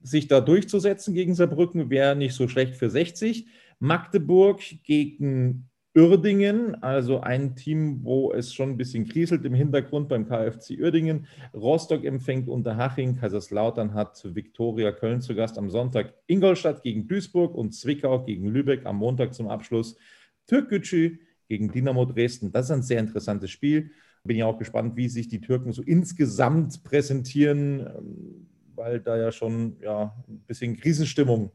sich 0.00 0.28
da 0.28 0.40
durchzusetzen 0.40 1.12
gegen 1.14 1.34
Saarbrücken. 1.34 1.90
Wäre 1.90 2.14
nicht 2.14 2.34
so 2.34 2.46
schlecht 2.46 2.76
für 2.76 2.88
60. 2.88 3.48
Magdeburg 3.80 4.62
gegen 4.84 5.68
Uerdingen, 5.94 6.82
also 6.82 7.20
ein 7.20 7.54
Team, 7.54 8.00
wo 8.02 8.32
es 8.32 8.54
schon 8.54 8.70
ein 8.70 8.76
bisschen 8.78 9.06
kriselt 9.06 9.44
im 9.44 9.52
Hintergrund 9.52 10.08
beim 10.08 10.26
KfC 10.26 10.80
Uerdingen. 10.80 11.26
Rostock 11.52 12.04
empfängt 12.04 12.48
Unterhaching, 12.48 13.16
Kaiserslautern 13.16 13.92
hat 13.92 14.22
Viktoria 14.34 14.92
Köln 14.92 15.20
zu 15.20 15.34
Gast 15.34 15.58
am 15.58 15.68
Sonntag, 15.68 16.14
Ingolstadt 16.26 16.82
gegen 16.82 17.06
Duisburg 17.08 17.54
und 17.54 17.72
Zwickau 17.74 18.24
gegen 18.24 18.48
Lübeck 18.48 18.86
am 18.86 18.96
Montag 18.96 19.34
zum 19.34 19.48
Abschluss. 19.48 19.98
Türkgücü 20.46 21.18
gegen 21.46 21.70
Dynamo 21.70 22.06
Dresden. 22.06 22.50
Das 22.50 22.66
ist 22.66 22.70
ein 22.70 22.82
sehr 22.82 23.00
interessantes 23.00 23.50
Spiel. 23.50 23.90
Bin 24.24 24.38
ja 24.38 24.46
auch 24.46 24.58
gespannt, 24.58 24.96
wie 24.96 25.08
sich 25.08 25.28
die 25.28 25.42
Türken 25.42 25.72
so 25.72 25.82
insgesamt 25.82 26.82
präsentieren, 26.84 27.80
ähm, 27.80 28.46
weil 28.74 29.00
da 29.00 29.18
ja 29.18 29.30
schon 29.30 29.76
ja, 29.82 30.14
ein 30.26 30.40
bisschen 30.46 30.74
Krisenstimmung 30.78 31.52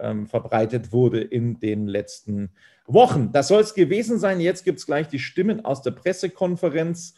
ähm, 0.00 0.26
verbreitet 0.26 0.92
wurde 0.92 1.20
in 1.20 1.60
den 1.60 1.86
letzten 1.86 2.50
Wochen. 2.86 3.32
Das 3.32 3.48
soll 3.48 3.60
es 3.60 3.74
gewesen 3.74 4.18
sein. 4.18 4.40
Jetzt 4.40 4.64
gibt 4.64 4.78
es 4.78 4.86
gleich 4.86 5.08
die 5.08 5.18
Stimmen 5.18 5.64
aus 5.64 5.82
der 5.82 5.92
Pressekonferenz. 5.92 7.14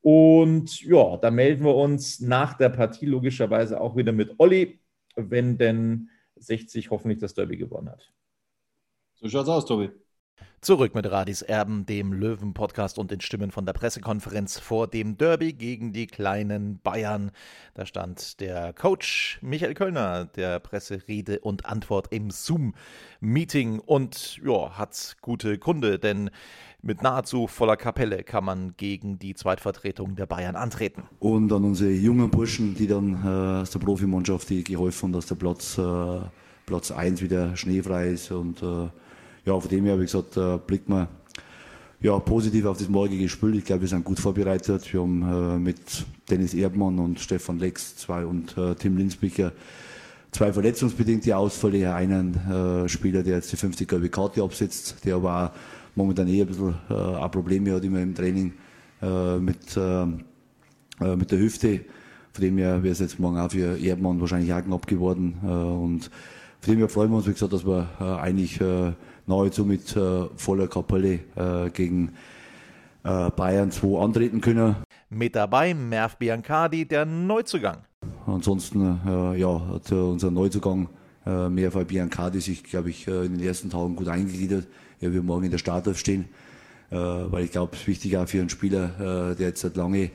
Und 0.00 0.82
ja, 0.82 1.16
da 1.16 1.30
melden 1.30 1.64
wir 1.64 1.76
uns 1.76 2.20
nach 2.20 2.54
der 2.54 2.70
Partie 2.70 3.06
logischerweise 3.06 3.80
auch 3.80 3.96
wieder 3.96 4.12
mit 4.12 4.34
Olli, 4.38 4.80
wenn 5.14 5.58
denn 5.58 6.10
60 6.36 6.90
hoffentlich 6.90 7.20
das 7.20 7.34
Derby 7.34 7.56
gewonnen 7.56 7.88
hat. 7.88 8.12
So 9.14 9.28
schaut's 9.28 9.48
aus, 9.48 9.64
Tobi. 9.64 9.90
Zurück 10.62 10.94
mit 10.94 11.10
Radis 11.10 11.42
Erben, 11.42 11.86
dem 11.86 12.12
Löwen-Podcast 12.12 12.96
und 12.96 13.10
den 13.10 13.20
Stimmen 13.20 13.50
von 13.50 13.66
der 13.66 13.72
Pressekonferenz 13.72 14.60
vor 14.60 14.86
dem 14.86 15.18
Derby 15.18 15.54
gegen 15.54 15.92
die 15.92 16.06
kleinen 16.06 16.78
Bayern. 16.78 17.32
Da 17.74 17.84
stand 17.84 18.38
der 18.38 18.72
Coach 18.72 19.40
Michael 19.42 19.74
Kölner 19.74 20.26
der 20.26 20.60
Presserede 20.60 21.40
und 21.40 21.66
Antwort 21.66 22.12
im 22.12 22.30
Zoom-Meeting 22.30 23.80
und 23.80 24.38
ja, 24.44 24.78
hat 24.78 25.16
gute 25.20 25.58
Gründe, 25.58 25.98
denn 25.98 26.30
mit 26.80 27.02
nahezu 27.02 27.48
voller 27.48 27.76
Kapelle 27.76 28.22
kann 28.22 28.44
man 28.44 28.76
gegen 28.76 29.18
die 29.18 29.34
Zweitvertretung 29.34 30.14
der 30.14 30.26
Bayern 30.26 30.54
antreten. 30.54 31.02
Und 31.18 31.52
an 31.52 31.64
unsere 31.64 31.90
jungen 31.90 32.30
Burschen, 32.30 32.76
die 32.76 32.86
dann 32.86 33.14
äh, 33.24 33.62
aus 33.62 33.70
der 33.72 33.80
Profimannschaft 33.80 34.48
die 34.48 34.62
geholfen 34.62 35.06
haben, 35.06 35.12
dass 35.14 35.26
der 35.26 35.34
Platz, 35.34 35.76
äh, 35.76 36.20
Platz 36.66 36.92
1 36.92 37.20
wieder 37.20 37.56
schneefrei 37.56 38.10
ist 38.10 38.30
und 38.30 38.62
äh, 38.62 38.88
ja, 39.44 39.58
von 39.58 39.68
dem 39.68 39.84
her, 39.84 39.98
wie 39.98 40.04
gesagt, 40.04 40.36
äh, 40.36 40.58
blickt 40.58 40.88
man 40.88 41.08
ja, 42.00 42.18
positiv 42.18 42.66
auf 42.66 42.78
das 42.78 42.88
morgige 42.88 43.28
Spiel. 43.28 43.56
Ich 43.56 43.64
glaube, 43.64 43.82
wir 43.82 43.88
sind 43.88 44.04
gut 44.04 44.18
vorbereitet. 44.18 44.92
Wir 44.92 45.00
haben 45.00 45.22
äh, 45.22 45.58
mit 45.58 46.04
Dennis 46.28 46.52
Erdmann 46.52 46.98
und 46.98 47.20
Stefan 47.20 47.58
Lex 47.58 47.96
zwei 47.96 48.26
und 48.26 48.56
äh, 48.58 48.74
Tim 48.74 48.96
Linsbicher 48.96 49.52
zwei 50.32 50.52
verletzungsbedingte 50.52 51.36
Ausfälle. 51.36 51.94
Einen 51.94 52.34
äh, 52.34 52.88
Spieler, 52.88 53.22
der 53.22 53.36
jetzt 53.36 53.52
die 53.52 53.56
50 53.56 53.88
gelbe 53.88 54.08
Karte 54.08 54.42
absetzt, 54.42 54.96
der 55.04 55.16
aber 55.16 55.44
auch 55.44 55.50
momentan 55.94 56.26
eher 56.26 56.44
ein 56.44 56.48
bisschen 56.48 56.74
äh, 56.90 57.28
Probleme 57.28 57.72
hat 57.72 57.84
immer 57.84 58.00
im 58.00 58.14
Training 58.14 58.52
äh, 59.00 59.38
mit, 59.38 59.76
äh, 59.76 60.02
äh, 60.02 61.16
mit 61.16 61.30
der 61.30 61.38
Hüfte. 61.38 61.84
Von 62.32 62.44
dem 62.44 62.58
her 62.58 62.82
wäre 62.82 62.92
es 62.92 62.98
jetzt 62.98 63.20
morgen 63.20 63.38
auch 63.38 63.50
für 63.50 63.78
Erdmann 63.78 64.20
wahrscheinlich 64.20 64.52
auch 64.52 64.62
knapp 64.62 64.86
geworden. 64.88 65.36
Äh, 65.44 65.46
und 65.46 66.10
von 66.60 66.74
dem 66.74 66.78
her 66.78 66.88
freuen 66.88 67.10
wir 67.10 67.18
uns, 67.18 67.26
wie 67.26 67.32
gesagt, 67.32 67.52
dass 67.52 67.66
wir 67.66 67.88
äh, 68.00 68.04
eigentlich 68.04 68.60
äh, 68.60 68.92
nahezu 69.26 69.64
mit 69.64 69.96
äh, 69.96 70.26
voller 70.36 70.68
Kapelle 70.68 71.20
äh, 71.36 71.70
gegen 71.70 72.12
äh, 73.04 73.30
Bayern 73.30 73.70
2 73.70 74.02
antreten 74.02 74.40
können. 74.40 74.76
Mit 75.10 75.36
dabei 75.36 75.74
Merv 75.74 76.16
Biancardi, 76.16 76.86
der 76.86 77.04
Neuzugang. 77.04 77.78
Ansonsten 78.26 79.00
äh, 79.06 79.38
ja, 79.38 79.60
hat 79.68 79.92
unser 79.92 80.30
Neuzugang 80.30 80.88
äh, 81.26 81.48
Merv 81.48 81.74
Biancardi 81.86 82.40
sich, 82.40 82.64
glaube 82.64 82.90
ich, 82.90 83.06
äh, 83.06 83.26
in 83.26 83.36
den 83.36 83.46
ersten 83.46 83.70
Tagen 83.70 83.96
gut 83.96 84.08
eingegliedert. 84.08 84.66
Er 85.00 85.12
wird 85.12 85.24
morgen 85.24 85.44
in 85.44 85.50
der 85.50 85.58
Startelf 85.58 85.98
stehen, 85.98 86.26
äh, 86.90 86.96
weil 86.96 87.44
ich 87.44 87.50
glaube, 87.50 87.74
es 87.74 87.80
ist 87.80 87.88
wichtig 87.88 88.16
auch 88.16 88.28
für 88.28 88.40
einen 88.40 88.48
Spieler, 88.48 89.32
äh, 89.32 89.36
der 89.36 89.48
jetzt 89.48 89.60
seit 89.60 89.76
lange 89.76 90.10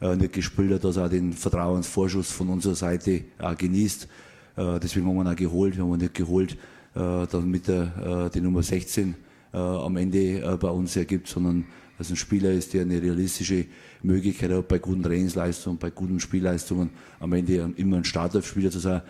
äh, 0.00 0.16
nicht 0.16 0.32
gespielt 0.32 0.72
hat, 0.72 0.84
dass 0.84 0.96
er 0.96 1.06
auch 1.06 1.10
den 1.10 1.32
Vertrauensvorschuss 1.32 2.30
von 2.30 2.48
unserer 2.48 2.74
Seite 2.74 3.22
auch 3.38 3.56
genießt. 3.56 4.08
Äh, 4.56 4.80
deswegen 4.80 5.06
haben 5.06 5.16
wir 5.16 5.22
ihn 5.22 5.28
auch 5.28 5.36
geholt. 5.36 5.76
Wir 5.76 5.84
haben 5.84 5.92
ihn 5.92 6.00
nicht 6.00 6.14
geholt, 6.14 6.52
äh, 6.52 6.56
dann 7.00 7.50
mit 7.50 7.68
der 7.68 8.26
äh, 8.26 8.30
die 8.30 8.40
Nummer 8.40 8.62
16 8.62 9.14
äh, 9.52 9.56
am 9.56 9.96
Ende 9.96 10.58
bei 10.60 10.68
uns 10.68 10.96
ergibt, 10.96 11.28
sondern 11.28 11.64
dass 11.98 12.10
ein 12.10 12.16
Spieler 12.16 12.50
ist, 12.50 12.72
der 12.72 12.82
eine 12.82 13.00
realistische 13.00 13.66
Möglichkeit 14.02 14.50
hat, 14.50 14.68
bei 14.68 14.78
guten 14.78 15.02
Trainingsleistungen, 15.02 15.78
bei 15.78 15.90
guten 15.90 16.18
Spielleistungen 16.18 16.90
am 17.18 17.32
Ende 17.34 17.72
immer 17.76 17.98
ein 17.98 18.04
Startelf-Spieler 18.04 18.70
zu 18.70 18.78
sein. 18.78 19.02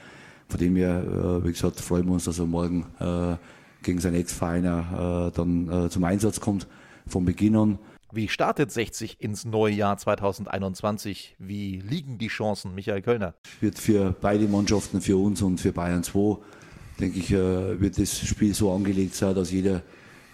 Von 0.49 0.59
dem 0.59 0.75
her, 0.75 1.41
wie 1.45 1.53
gesagt, 1.53 1.79
freuen 1.79 2.07
wir 2.07 2.15
uns, 2.15 2.25
dass 2.25 2.41
er 2.41 2.47
morgen 2.47 2.85
gegen 3.85 4.01
seinen 4.01 4.17
Ex-Verein 4.17 4.65
dann 4.65 5.89
zum 5.89 6.03
Einsatz 6.03 6.41
kommt, 6.41 6.67
von 7.07 7.25
Beginn 7.25 7.55
an. 7.55 7.79
Wie 8.13 8.27
startet 8.27 8.73
60 8.73 9.21
ins 9.21 9.45
neue 9.45 9.73
Jahr 9.73 9.97
2021? 9.97 11.37
Wie 11.39 11.79
liegen 11.79 12.19
die 12.19 12.27
Chancen, 12.27 12.75
Michael 12.75 13.03
Kölner? 13.03 13.35
Wird 13.61 13.79
für 13.79 14.17
beide 14.21 14.49
Mannschaften, 14.49 15.01
für 15.01 15.17
uns 15.17 15.43
und 15.43 15.61
für 15.61 15.71
Bayern 15.71 16.03
2 16.03 16.39
denke 17.01 17.19
ich, 17.19 17.33
äh, 17.33 17.81
wird 17.81 17.99
das 17.99 18.19
Spiel 18.19 18.55
so 18.55 18.73
angelegt 18.73 19.15
sein, 19.15 19.35
dass 19.35 19.51
jeder 19.51 19.83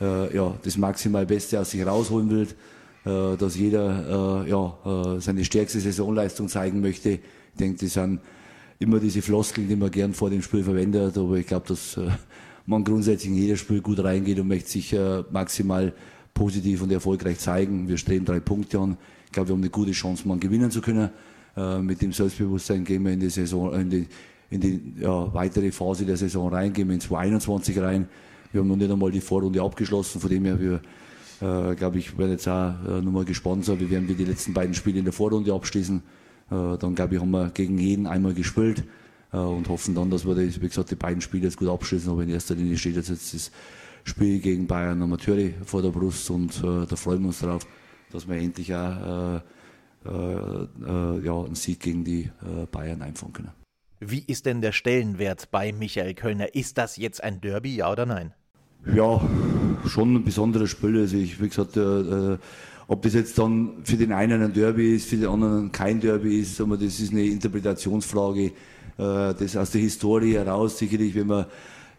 äh, 0.01 0.35
ja, 0.35 0.55
das 0.63 0.77
maximal 0.77 1.25
Beste 1.25 1.61
aus 1.61 1.71
sich 1.71 1.87
rausholen 1.87 2.29
will, 2.31 2.49
äh, 3.05 3.37
dass 3.37 3.57
jeder 3.57 4.45
ja, 4.47 5.19
seine 5.21 5.45
stärkste 5.45 5.81
Saisonleistung 5.81 6.49
zeigen 6.49 6.81
möchte. 6.81 7.11
Ich 7.11 7.21
denke, 7.59 7.85
das 7.85 7.95
sind 7.95 8.21
immer 8.79 8.99
diese 8.99 9.23
Floskeln, 9.23 9.69
die 9.69 9.77
man 9.77 9.91
gern 9.91 10.13
vor 10.13 10.29
dem 10.29 10.43
Spiel 10.43 10.63
verwendet, 10.63 11.17
aber 11.17 11.37
ich 11.37 11.47
glaube, 11.47 11.67
dass 11.69 11.99
man 12.67 12.85
grundsätzlich 12.85 13.31
in 13.31 13.39
jedes 13.39 13.61
Spiel 13.61 13.81
gut 13.81 14.03
reingeht 14.03 14.39
und 14.39 14.49
möchte 14.49 14.71
sich 14.71 14.95
maximal 15.31 15.95
positiv 16.35 16.83
und 16.83 16.93
erfolgreich 16.93 17.39
zeigen. 17.39 17.89
Wir 17.89 17.97
streben 17.97 18.27
drei 18.27 18.41
Punkte 18.41 18.79
an. 18.79 18.99
Ich 19.27 19.33
glaube, 19.33 19.49
wir 19.49 19.55
haben 19.55 19.63
eine 19.63 19.71
gute 19.71 19.93
Chance, 19.93 20.29
mal 20.29 20.39
gewinnen 20.39 20.71
zu 20.71 20.83
können. 20.83 21.09
Mit 21.81 22.03
dem 22.03 22.13
Selbstbewusstsein 22.13 22.85
gehen 22.85 23.03
wir 23.05 23.13
in 23.13 23.21
die 23.21 23.31
Saison, 23.31 23.73
in 23.73 23.89
die 23.89 24.07
in 24.51 24.61
die 24.61 24.95
ja, 25.01 25.33
weitere 25.35 25.73
Phase 25.73 26.05
der 26.05 26.17
Saison 26.17 26.53
reingehen, 26.53 26.91
in 26.91 27.01
2021 27.01 27.79
rein. 27.79 28.09
Wir 28.53 28.61
haben 28.61 28.69
noch 28.69 28.77
nicht 28.77 28.91
einmal 28.91 29.11
die 29.11 29.21
Vorrunde 29.21 29.61
abgeschlossen, 29.63 30.21
von 30.21 30.31
dem 30.31 30.45
her 30.45 30.61
wir, 30.61 30.81
äh, 31.41 31.75
glaube 31.75 31.99
ich, 31.99 32.17
werden 32.17 32.31
jetzt 32.33 32.49
auch 32.49 32.75
äh, 32.87 33.03
nochmal 33.03 33.25
gespannt 33.25 33.65
sein, 33.65 33.81
wie 33.81 33.91
werden 33.91 34.09
wir 34.09 34.15
die 34.15 34.25
letzten 34.25 34.55
beiden 34.55 34.75
Spiele 34.75 35.01
in 35.01 35.05
der 35.05 35.13
Vorrunde 35.13 35.53
abschließen. 35.53 36.03
Äh, 36.51 36.79
dann, 36.79 36.95
glaube 36.95 37.15
ich, 37.15 37.21
haben 37.21 37.31
wir 37.31 37.51
gegen 37.51 37.79
jeden 37.79 38.07
einmal 38.07 38.35
gespielt 38.35 38.85
äh, 39.33 39.37
und 39.37 39.69
hoffen 39.69 39.95
dann, 39.95 40.11
dass 40.11 40.25
wir, 40.27 40.35
das, 40.35 40.61
wie 40.61 40.69
gesagt, 40.69 40.91
die 40.91 40.97
beiden 40.97 41.21
Spiele 41.21 41.45
jetzt 41.45 41.57
gut 41.57 41.69
abschließen. 41.69 42.11
Aber 42.11 42.23
in 42.23 42.29
erster 42.29 42.55
Linie 42.55 42.79
steht 42.79 42.97
jetzt, 42.97 43.09
jetzt 43.09 43.35
das 43.35 43.51
Spiel 44.05 44.39
gegen 44.39 44.69
Bayern 44.69 45.03
Amateure 45.03 45.51
vor 45.65 45.83
der 45.83 45.91
Brust 45.91 46.31
und 46.31 46.57
äh, 46.63 46.87
da 46.87 46.95
freuen 46.95 47.23
wir 47.23 47.29
uns 47.29 47.41
darauf, 47.41 47.67
dass 48.13 48.29
wir 48.29 48.37
endlich 48.37 48.73
auch 48.73 49.43
äh, 50.05 51.21
ja, 51.25 51.43
einen 51.43 51.57
Sieg 51.57 51.81
gegen 51.81 52.05
die 52.05 52.31
Bayern 52.71 53.03
einfangen 53.03 53.33
können. 53.33 53.66
Wie 54.01 54.23
ist 54.27 54.45
denn 54.45 54.61
der 54.61 54.73
Stellenwert 54.73 55.51
bei 55.51 55.73
Michael 55.73 56.13
Kölner? 56.13 56.55
Ist 56.55 56.77
das 56.77 56.99
jetzt 56.99 57.25
ein 57.25 57.41
Derby, 57.41 57.77
ja 57.77 57.91
oder 57.91 58.05
nein? 58.05 58.35
Ja, 58.95 59.21
schon 59.87 60.17
ein 60.17 60.25
besonderes 60.25 60.71
Spiel. 60.71 60.99
Also 60.99 61.17
ich, 61.17 61.41
wie 61.41 61.49
gesagt, 61.49 61.79
äh, 61.79 61.81
äh, 61.81 62.39
ob 62.89 63.03
das 63.03 63.15
jetzt 63.15 63.39
dann 63.39 63.85
für 63.85 63.97
den 63.97 64.13
einen 64.13 64.43
ein 64.43 64.53
Derby 64.53 64.95
ist, 64.95 65.09
für 65.09 65.17
den 65.17 65.29
anderen 65.29 65.73
kein 65.73 66.01
Derby 66.01 66.39
ist, 66.41 66.61
aber 66.61 66.77
das 66.77 67.01
ist 67.01 67.13
eine 67.13 67.25
Interpretationsfrage. 67.25 68.45
Äh, 68.45 68.53
das 68.99 69.57
aus 69.57 69.71
der 69.71 69.81
Historie 69.81 70.35
heraus 70.35 70.79
sicherlich, 70.79 71.15
wenn 71.15 71.29
man 71.29 71.47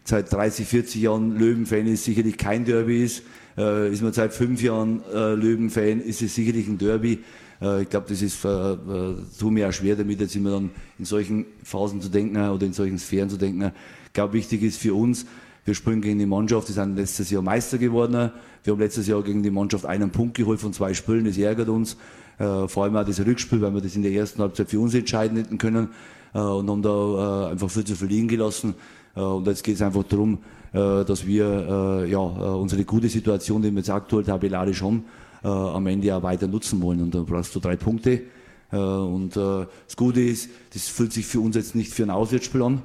seit 0.04 0.32
30, 0.32 0.66
40 0.68 1.02
Jahren 1.02 1.36
Löwen-Fan 1.36 1.86
ist, 1.88 2.04
sicherlich 2.04 2.38
kein 2.38 2.64
Derby 2.64 3.04
ist. 3.04 3.24
Äh, 3.58 3.92
ist 3.92 4.02
man 4.02 4.12
seit 4.12 4.32
fünf 4.32 4.62
Jahren 4.62 5.02
Löwen-Fan, 5.12 6.00
ist 6.00 6.22
es 6.22 6.36
sicherlich 6.36 6.68
ein 6.68 6.78
Derby. 6.78 7.18
Äh, 7.60 7.82
ich 7.82 7.88
glaube, 7.88 8.06
das 8.08 8.22
ist, 8.22 8.44
äh, 8.44 8.48
äh, 8.48 9.16
tut 9.38 9.52
mir 9.52 9.68
auch 9.68 9.72
schwer 9.72 9.96
damit, 9.96 10.20
jetzt 10.20 10.36
immer 10.36 10.50
dann 10.52 10.70
in 10.98 11.04
solchen 11.04 11.46
Phasen 11.62 12.00
zu 12.00 12.08
denken 12.08 12.36
oder 12.36 12.66
in 12.66 12.72
solchen 12.72 12.98
Sphären 12.98 13.30
zu 13.30 13.36
denken. 13.36 13.72
Ich 14.06 14.12
glaube, 14.12 14.32
wichtig 14.32 14.62
ist 14.62 14.78
für 14.78 14.94
uns, 14.94 15.26
wir 15.64 15.74
spielen 15.74 16.00
gegen 16.00 16.18
die 16.18 16.26
Mannschaft, 16.26 16.68
die 16.68 16.72
sind 16.72 16.96
letztes 16.96 17.30
Jahr 17.30 17.42
Meister 17.42 17.76
geworden. 17.76 18.30
Wir 18.64 18.72
haben 18.72 18.80
letztes 18.80 19.06
Jahr 19.06 19.22
gegen 19.22 19.42
die 19.42 19.50
Mannschaft 19.50 19.84
einen 19.84 20.10
Punkt 20.10 20.34
geholt 20.34 20.60
von 20.60 20.72
zwei 20.72 20.94
Spielen, 20.94 21.26
das 21.26 21.36
ärgert 21.36 21.68
uns. 21.68 21.96
Äh, 22.38 22.68
vor 22.68 22.84
allem 22.84 22.96
auch 22.96 23.04
das 23.04 23.20
Rückspiel, 23.20 23.60
weil 23.60 23.74
wir 23.74 23.80
das 23.80 23.94
in 23.94 24.02
der 24.02 24.12
ersten 24.12 24.40
Halbzeit 24.40 24.70
für 24.70 24.80
uns 24.80 24.94
entscheiden 24.94 25.36
hätten 25.36 25.58
können 25.58 25.88
äh, 26.32 26.38
und 26.38 26.70
haben 26.70 26.82
da 26.82 27.48
äh, 27.48 27.50
einfach 27.52 27.68
viel 27.68 27.84
zu 27.84 27.96
verlieren 27.96 28.28
gelassen. 28.28 28.74
Äh, 29.14 29.20
und 29.20 29.46
jetzt 29.46 29.62
geht 29.62 29.74
es 29.74 29.82
einfach 29.82 30.04
darum, 30.04 30.38
äh, 30.72 31.04
dass 31.04 31.26
wir 31.26 32.04
äh, 32.04 32.10
ja, 32.10 32.18
unsere 32.18 32.84
gute 32.84 33.08
Situation, 33.08 33.60
die 33.60 33.70
wir 33.70 33.78
jetzt 33.78 33.90
aktuell 33.90 34.24
tabellarisch 34.24 34.82
haben, 34.82 35.04
am 35.42 35.86
Ende 35.86 36.14
auch 36.14 36.22
weiter 36.22 36.46
nutzen 36.46 36.82
wollen. 36.82 37.00
Und 37.02 37.14
da 37.14 37.22
brauchst 37.22 37.54
du 37.54 37.60
drei 37.60 37.76
Punkte. 37.76 38.22
Und 38.70 39.36
das 39.36 39.96
Gute 39.96 40.20
ist, 40.20 40.50
das 40.74 40.88
fühlt 40.88 41.12
sich 41.12 41.26
für 41.26 41.40
uns 41.40 41.56
jetzt 41.56 41.74
nicht 41.74 41.92
für 41.92 42.02
ein 42.02 42.10
Auswärtsspiel 42.10 42.62
an. 42.62 42.82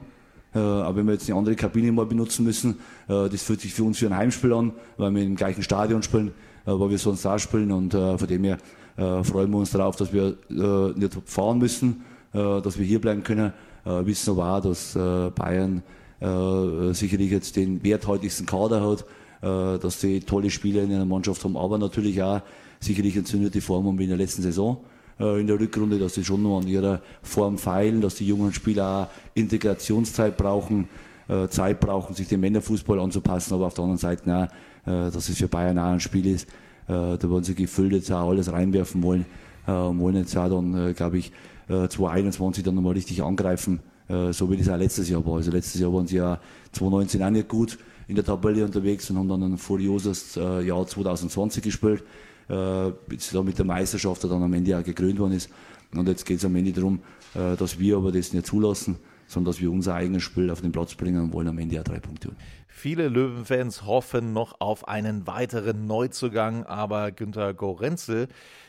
Aber 0.54 0.96
wenn 0.96 1.06
wir 1.08 1.14
jetzt 1.14 1.30
eine 1.30 1.38
andere 1.38 1.56
Kabine 1.56 1.92
mal 1.92 2.06
benutzen 2.06 2.46
müssen, 2.46 2.78
das 3.08 3.42
fühlt 3.42 3.62
sich 3.62 3.74
für 3.74 3.84
uns 3.84 3.98
für 3.98 4.06
ein 4.06 4.16
Heimspiel 4.16 4.54
an, 4.54 4.74
weil 4.98 5.14
wir 5.16 5.24
im 5.24 5.36
gleichen 5.36 5.64
Stadion 5.64 6.04
spielen, 6.04 6.32
wo 6.66 6.90
wir 6.90 6.98
sonst 6.98 7.26
auch 7.26 7.40
spielen. 7.40 7.72
Und 7.72 7.94
von 7.94 8.28
dem 8.28 8.44
her 8.44 8.58
freuen 8.96 9.50
wir 9.50 9.58
uns 9.58 9.72
darauf, 9.72 9.96
dass 9.96 10.14
wir 10.14 10.38
nicht 10.50 11.18
fahren 11.26 11.58
müssen, 11.58 12.04
dass 12.32 12.78
wir 12.78 12.86
hier 12.86 13.02
bleiben 13.02 13.24
können. 13.24 13.52
Wissen 13.86 14.30
aber 14.32 14.58
auch, 14.58 14.62
dass 14.62 14.94
Bayern 15.36 15.84
äh, 16.24 16.94
sicherlich 16.94 17.32
jetzt 17.32 17.58
den 17.58 17.84
werthaltigsten 17.84 18.46
Kader 18.46 18.82
hat, 18.90 19.02
äh, 19.02 19.04
dass 19.44 20.00
sie 20.00 20.22
tolle 20.22 20.50
Spieler 20.50 20.84
in 20.84 20.94
einer 20.94 21.06
Mannschaft 21.06 21.44
haben, 21.44 21.58
aber 21.58 21.78
natürlich 21.78 22.22
auch 22.24 22.42
sicherlich 22.80 23.18
entzündete 23.18 23.60
Form 23.62 23.86
haben 23.88 24.00
wie 24.00 24.04
in 24.04 24.10
der 24.10 24.18
letzten 24.18 24.42
Saison 24.42 24.78
äh, 25.20 25.40
in 25.40 25.48
der 25.48 25.60
Rückrunde, 25.60 26.00
dass 26.00 26.16
sie 26.16 26.24
schon 26.24 26.44
noch 26.44 26.60
an 26.60 26.68
ihrer 26.68 27.02
Form 27.22 27.58
feilen, 27.58 28.02
dass 28.02 28.16
die 28.16 28.28
jungen 28.28 28.54
Spieler 28.54 29.10
auch 29.10 29.30
Integrationszeit 29.36 30.38
brauchen, 30.38 30.88
äh, 31.28 31.48
Zeit 31.48 31.80
brauchen, 31.80 32.16
sich 32.16 32.28
dem 32.28 32.42
Männerfußball 32.42 33.00
anzupassen, 33.00 33.54
aber 33.54 33.68
auf 33.68 33.74
der 33.74 33.84
anderen 33.84 34.00
Seite 34.00 34.50
auch, 34.86 34.90
äh, 34.90 35.12
dass 35.12 35.30
es 35.30 35.38
für 35.38 35.48
Bayern 35.48 35.78
auch 35.80 35.92
ein 35.92 36.00
Spiel 36.00 36.26
ist, 36.28 36.48
äh, 36.88 37.18
da 37.18 37.30
wollen 37.30 37.44
sie 37.44 37.56
gefüllt 37.56 37.94
jetzt 37.94 38.12
auch 38.12 38.30
alles 38.30 38.52
reinwerfen 38.52 39.02
wollen 39.04 39.26
und 39.66 40.00
wollen 40.00 40.18
jetzt 40.18 40.36
auch 40.36 40.50
dann, 40.50 40.94
glaube 40.94 41.20
ich, 41.20 41.32
2021 41.70 42.66
dann 42.66 42.76
nochmal 42.76 42.96
richtig 42.96 43.24
angreifen 43.24 43.80
äh, 44.10 44.34
so 44.34 44.50
wie 44.52 44.58
das 44.58 44.70
auch 44.70 44.78
letztes 44.78 45.10
Jahr 45.10 45.26
war. 45.26 45.36
Also 45.36 45.52
letztes 45.52 45.80
Jahr 45.80 45.94
waren 45.94 46.08
sie 46.08 46.18
ja 46.18 46.40
2019 46.74 47.24
auch 47.24 47.30
nicht 47.30 47.48
gut 47.48 47.78
in 48.08 48.16
der 48.16 48.24
Tabelle 48.24 48.64
unterwegs 48.66 49.10
und 49.10 49.18
haben 49.18 49.30
dann 49.30 49.44
ein 49.44 49.58
furioses 49.58 50.38
äh, 50.38 50.62
Jahr 50.62 50.86
2020 50.86 51.64
gespielt, 51.64 52.04
äh, 52.50 52.92
da 53.32 53.44
mit 53.44 53.58
der 53.58 53.66
Meisterschaft 53.66 54.24
dann 54.24 54.44
am 54.44 54.54
Ende 54.54 54.78
auch 54.78 54.84
gekrönt 54.84 55.20
worden 55.20 55.34
ist. 55.34 55.50
Und 55.96 56.08
jetzt 56.08 56.26
geht 56.26 56.38
es 56.38 56.46
am 56.46 56.56
Ende 56.56 56.72
darum, 56.72 57.02
dass 57.36 57.78
wir 57.78 57.98
aber 57.98 58.12
das 58.12 58.34
nicht 58.34 58.48
zulassen, 58.48 58.98
sondern 59.28 59.52
dass 59.52 59.62
wir 59.62 59.72
unser 59.72 59.94
eigenes 59.94 60.24
Spiel 60.24 60.50
auf 60.50 60.62
den 60.62 60.72
Platz 60.72 60.96
bringen 60.96 61.22
und 61.22 61.34
wollen 61.34 61.48
am 61.48 61.58
Ende 61.60 61.80
auch 61.80 61.84
drei 61.84 62.00
Punkte 62.00 62.30
holen. 62.30 62.38
Viele 62.68 63.08
Löwenfans 63.08 63.86
hoffen 63.86 64.34
noch 64.34 64.60
auf 64.60 64.88
einen 64.88 65.28
weiteren 65.28 65.86
Neuzugang, 65.86 66.64
aber 66.64 67.12
Günter 67.12 67.54
Gorenzel, 67.54 68.28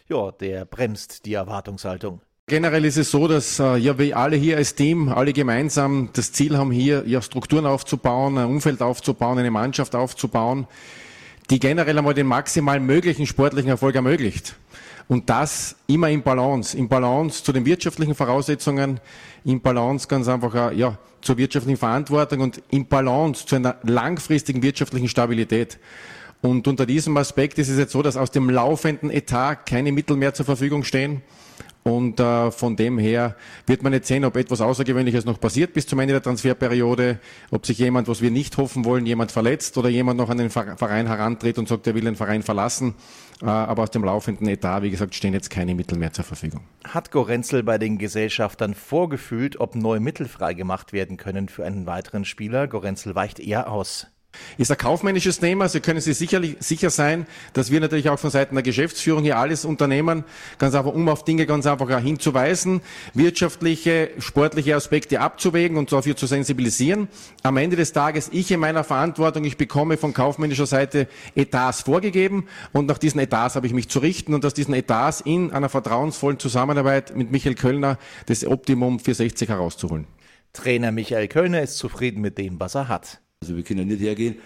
ja, 0.08 0.30
der 0.30 0.66
bremst 0.66 1.24
die 1.24 1.32
Erwartungshaltung. 1.32 2.20
Generell 2.46 2.84
ist 2.84 2.98
es 2.98 3.10
so, 3.10 3.26
dass 3.26 3.58
äh, 3.58 3.78
ja 3.78 3.98
wir 3.98 4.18
alle 4.18 4.36
hier 4.36 4.58
als 4.58 4.74
Team, 4.74 5.08
alle 5.08 5.32
gemeinsam 5.32 6.10
das 6.12 6.30
Ziel 6.30 6.58
haben, 6.58 6.70
hier 6.70 7.02
ja 7.06 7.22
Strukturen 7.22 7.64
aufzubauen, 7.64 8.36
ein 8.36 8.44
Umfeld 8.44 8.82
aufzubauen, 8.82 9.38
eine 9.38 9.50
Mannschaft 9.50 9.94
aufzubauen, 9.94 10.66
die 11.48 11.58
generell 11.58 11.96
einmal 11.96 12.12
den 12.12 12.26
maximal 12.26 12.80
möglichen 12.80 13.26
sportlichen 13.26 13.70
Erfolg 13.70 13.94
ermöglicht. 13.94 14.56
Und 15.08 15.30
das 15.30 15.76
immer 15.86 16.10
im 16.10 16.22
Balance, 16.22 16.76
im 16.76 16.86
Balance 16.86 17.42
zu 17.42 17.50
den 17.50 17.64
wirtschaftlichen 17.64 18.14
Voraussetzungen, 18.14 19.00
im 19.46 19.62
Balance 19.62 20.06
ganz 20.06 20.28
einfach 20.28 20.54
äh, 20.54 20.74
ja 20.76 20.98
zur 21.22 21.38
wirtschaftlichen 21.38 21.78
Verantwortung 21.78 22.40
und 22.40 22.62
im 22.68 22.84
Balance 22.84 23.46
zu 23.46 23.56
einer 23.56 23.76
langfristigen 23.84 24.62
wirtschaftlichen 24.62 25.08
Stabilität. 25.08 25.78
Und 26.42 26.68
unter 26.68 26.84
diesem 26.84 27.16
Aspekt 27.16 27.58
ist 27.58 27.70
es 27.70 27.78
jetzt 27.78 27.92
so, 27.92 28.02
dass 28.02 28.18
aus 28.18 28.30
dem 28.30 28.50
laufenden 28.50 29.08
Etat 29.08 29.64
keine 29.64 29.92
Mittel 29.92 30.14
mehr 30.14 30.34
zur 30.34 30.44
Verfügung 30.44 30.84
stehen. 30.84 31.22
Und 31.84 32.18
äh, 32.18 32.50
von 32.50 32.76
dem 32.76 32.98
her 32.98 33.36
wird 33.66 33.82
man 33.82 33.92
jetzt 33.92 34.08
sehen, 34.08 34.24
ob 34.24 34.36
etwas 34.36 34.62
Außergewöhnliches 34.62 35.26
noch 35.26 35.38
passiert 35.38 35.74
bis 35.74 35.86
zum 35.86 35.98
Ende 35.98 36.14
der 36.14 36.22
Transferperiode, 36.22 37.18
ob 37.50 37.66
sich 37.66 37.78
jemand, 37.78 38.08
was 38.08 38.22
wir 38.22 38.30
nicht 38.30 38.56
hoffen 38.56 38.86
wollen, 38.86 39.04
jemand 39.04 39.32
verletzt 39.32 39.76
oder 39.76 39.90
jemand 39.90 40.18
noch 40.18 40.30
an 40.30 40.38
den 40.38 40.48
Verein 40.48 41.06
herantritt 41.06 41.58
und 41.58 41.68
sagt, 41.68 41.86
er 41.86 41.94
will 41.94 42.04
den 42.04 42.16
Verein 42.16 42.42
verlassen. 42.42 42.94
Äh, 43.42 43.46
aber 43.46 43.82
aus 43.82 43.90
dem 43.90 44.02
laufenden 44.02 44.48
Etat, 44.48 44.80
wie 44.80 44.90
gesagt, 44.90 45.14
stehen 45.14 45.34
jetzt 45.34 45.50
keine 45.50 45.74
Mittel 45.74 45.98
mehr 45.98 46.12
zur 46.12 46.24
Verfügung. 46.24 46.62
Hat 46.84 47.10
Gorenzel 47.10 47.62
bei 47.62 47.76
den 47.76 47.98
Gesellschaftern 47.98 48.72
vorgefühlt, 48.72 49.60
ob 49.60 49.74
neue 49.74 50.00
Mittel 50.00 50.26
freigemacht 50.26 50.94
werden 50.94 51.18
können 51.18 51.50
für 51.50 51.66
einen 51.66 51.84
weiteren 51.84 52.24
Spieler? 52.24 52.66
Gorenzel 52.66 53.14
weicht 53.14 53.40
eher 53.40 53.70
aus. 53.70 54.06
Ist 54.58 54.70
ein 54.70 54.78
kaufmännisches 54.78 55.40
Thema. 55.40 55.68
Sie 55.68 55.80
können 55.80 56.00
sich 56.00 56.16
sicherlich 56.16 56.56
sicher 56.60 56.90
sein, 56.90 57.26
dass 57.52 57.70
wir 57.70 57.80
natürlich 57.80 58.08
auch 58.08 58.18
von 58.18 58.30
Seiten 58.30 58.54
der 58.54 58.62
Geschäftsführung 58.62 59.22
hier 59.22 59.38
alles 59.38 59.64
unternehmen, 59.64 60.24
ganz 60.58 60.74
einfach, 60.74 60.92
um 60.92 61.08
auf 61.08 61.24
Dinge 61.24 61.46
ganz 61.46 61.66
einfach 61.66 62.00
hinzuweisen, 62.00 62.80
wirtschaftliche, 63.14 64.10
sportliche 64.18 64.76
Aspekte 64.76 65.20
abzuwägen 65.20 65.76
und 65.76 65.92
dafür 65.92 66.16
zu 66.16 66.26
sensibilisieren. 66.26 67.08
Am 67.42 67.56
Ende 67.56 67.76
des 67.76 67.92
Tages, 67.92 68.30
ich 68.32 68.50
in 68.50 68.60
meiner 68.60 68.84
Verantwortung, 68.84 69.44
ich 69.44 69.56
bekomme 69.56 69.96
von 69.96 70.12
kaufmännischer 70.12 70.66
Seite 70.66 71.08
Etats 71.34 71.82
vorgegeben 71.82 72.46
und 72.72 72.86
nach 72.86 72.98
diesen 72.98 73.20
Etats 73.20 73.56
habe 73.56 73.66
ich 73.66 73.72
mich 73.72 73.88
zu 73.88 73.98
richten 73.98 74.34
und 74.34 74.44
aus 74.44 74.54
diesen 74.54 74.74
Etats 74.74 75.20
in 75.20 75.52
einer 75.52 75.68
vertrauensvollen 75.68 76.38
Zusammenarbeit 76.38 77.16
mit 77.16 77.30
Michael 77.30 77.54
Kölner 77.54 77.98
das 78.26 78.46
Optimum 78.46 79.00
für 79.00 79.14
60 79.14 79.48
herauszuholen. 79.48 80.06
Trainer 80.52 80.92
Michael 80.92 81.28
Kölner 81.28 81.62
ist 81.62 81.78
zufrieden 81.78 82.20
mit 82.20 82.38
dem, 82.38 82.60
was 82.60 82.76
er 82.76 82.88
hat. 82.88 83.20
Also 83.44 83.56
wir 83.56 83.62
können 83.62 83.86
nicht 83.88 84.00
hergehen, 84.00 84.36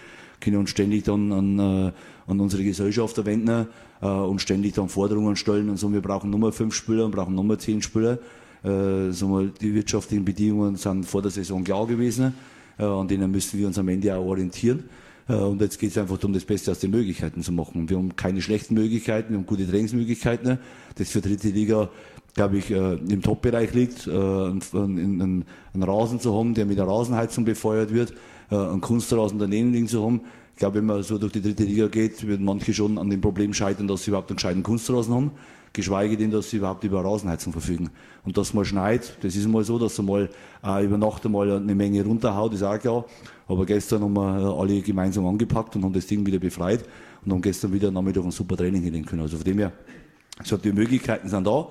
können 0.41 0.57
uns 0.57 0.71
ständig 0.71 1.05
dann 1.05 1.31
an, 1.31 1.59
äh, 1.59 1.91
an 2.27 2.39
unsere 2.39 2.63
Gesellschafter 2.63 3.25
wenden 3.25 3.67
äh, 4.01 4.05
und 4.05 4.41
ständig 4.41 4.73
dann 4.73 4.89
Forderungen 4.89 5.37
stellen 5.37 5.69
und 5.69 5.77
so, 5.77 5.91
wir 5.93 6.01
brauchen 6.01 6.29
Nummer 6.29 6.51
fünf 6.51 6.75
Spieler 6.75 7.05
und 7.05 7.11
brauchen 7.11 7.33
Nummer 7.33 7.57
zehn 7.57 7.81
Spieler. 7.81 8.19
Äh, 8.61 9.11
so 9.11 9.29
mal, 9.29 9.51
die 9.61 9.73
wirtschaftlichen 9.73 10.25
Bedingungen 10.25 10.75
sind 10.75 11.05
vor 11.05 11.21
der 11.21 11.31
Saison 11.31 11.63
klar 11.63 11.87
gewesen, 11.87 12.33
an 12.77 13.07
denen 13.09 13.31
müssen 13.31 13.59
wir 13.59 13.67
uns 13.67 13.77
am 13.77 13.89
Ende 13.89 14.15
auch 14.15 14.25
orientieren. 14.25 14.85
Und 15.27 15.61
jetzt 15.61 15.77
geht 15.79 15.91
es 15.91 15.97
einfach 15.97 16.17
darum, 16.17 16.33
das 16.33 16.45
Beste 16.45 16.71
aus 16.71 16.79
den 16.79 16.91
Möglichkeiten 16.91 17.43
zu 17.43 17.51
machen. 17.51 17.89
Wir 17.89 17.97
haben 17.97 18.15
keine 18.15 18.41
schlechten 18.41 18.73
Möglichkeiten, 18.73 19.31
wir 19.31 19.37
haben 19.37 19.45
gute 19.45 19.69
Trainingsmöglichkeiten. 19.69 20.59
Das 20.95 21.09
für 21.09 21.19
dritte 21.19 21.49
Liga, 21.49 21.89
glaube 22.33 22.57
ich, 22.57 22.71
äh, 22.71 22.93
im 22.93 23.21
Top-Bereich 23.21 23.73
liegt, 23.73 24.07
einen, 24.07 24.61
einen, 24.73 25.45
einen 25.73 25.83
Rasen 25.83 26.19
zu 26.19 26.37
haben, 26.37 26.53
der 26.53 26.65
mit 26.65 26.77
der 26.77 26.87
Rasenheizung 26.87 27.45
befeuert 27.45 27.93
wird 27.93 28.13
äh, 28.51 28.55
einen 28.55 28.81
Kunstrasen 28.81 29.39
daneben 29.39 29.71
liegen 29.71 29.87
zu 29.87 30.03
haben. 30.03 30.21
Ich 30.53 30.59
glaube, 30.59 30.79
wenn 30.79 30.85
man 30.85 31.03
so 31.03 31.17
durch 31.17 31.31
die 31.31 31.41
dritte 31.41 31.63
Liga 31.63 31.87
geht, 31.87 32.25
würden 32.27 32.45
manche 32.45 32.73
schon 32.73 32.97
an 32.97 33.09
dem 33.09 33.21
Problem 33.21 33.53
scheitern, 33.53 33.87
dass 33.87 34.03
sie 34.03 34.11
überhaupt 34.11 34.29
einen 34.29 34.37
gescheiten 34.37 34.63
Kunstrasen 34.63 35.13
haben, 35.13 35.31
geschweige 35.71 36.17
denn, 36.17 36.31
dass 36.31 36.49
sie 36.49 36.57
überhaupt 36.57 36.83
über 36.83 37.03
Rasenheizung 37.03 37.53
verfügen. 37.53 37.91
Und 38.25 38.37
dass 38.37 38.53
man 38.53 38.65
schneit, 38.65 39.17
das 39.21 39.35
ist 39.35 39.47
mal 39.47 39.63
so, 39.63 39.79
dass 39.79 39.97
er 39.97 40.03
mal 40.03 40.29
äh, 40.65 40.83
über 40.83 40.97
Nacht 40.97 41.25
einmal 41.25 41.51
eine 41.51 41.75
Menge 41.75 42.03
runterhaut, 42.03 42.53
ist 42.53 42.63
auch 42.63 42.77
klar. 42.77 43.05
Aber 43.47 43.65
gestern 43.65 44.01
haben 44.01 44.13
wir 44.13 44.39
äh, 44.39 44.59
alle 44.59 44.81
gemeinsam 44.81 45.25
angepackt 45.27 45.75
und 45.75 45.85
haben 45.85 45.93
das 45.93 46.07
Ding 46.07 46.25
wieder 46.25 46.39
befreit 46.39 46.83
und 47.23 47.31
haben 47.31 47.41
gestern 47.41 47.71
wieder 47.71 47.91
Nachmittag 47.91 48.25
ein 48.25 48.31
super 48.31 48.57
Training 48.57 48.83
hinlegen 48.83 49.05
können. 49.05 49.21
Also 49.21 49.37
von 49.37 49.45
dem 49.45 49.59
her, 49.59 49.71
so 50.43 50.57
die 50.57 50.73
Möglichkeiten 50.73 51.29
sind 51.29 51.47
da. 51.47 51.67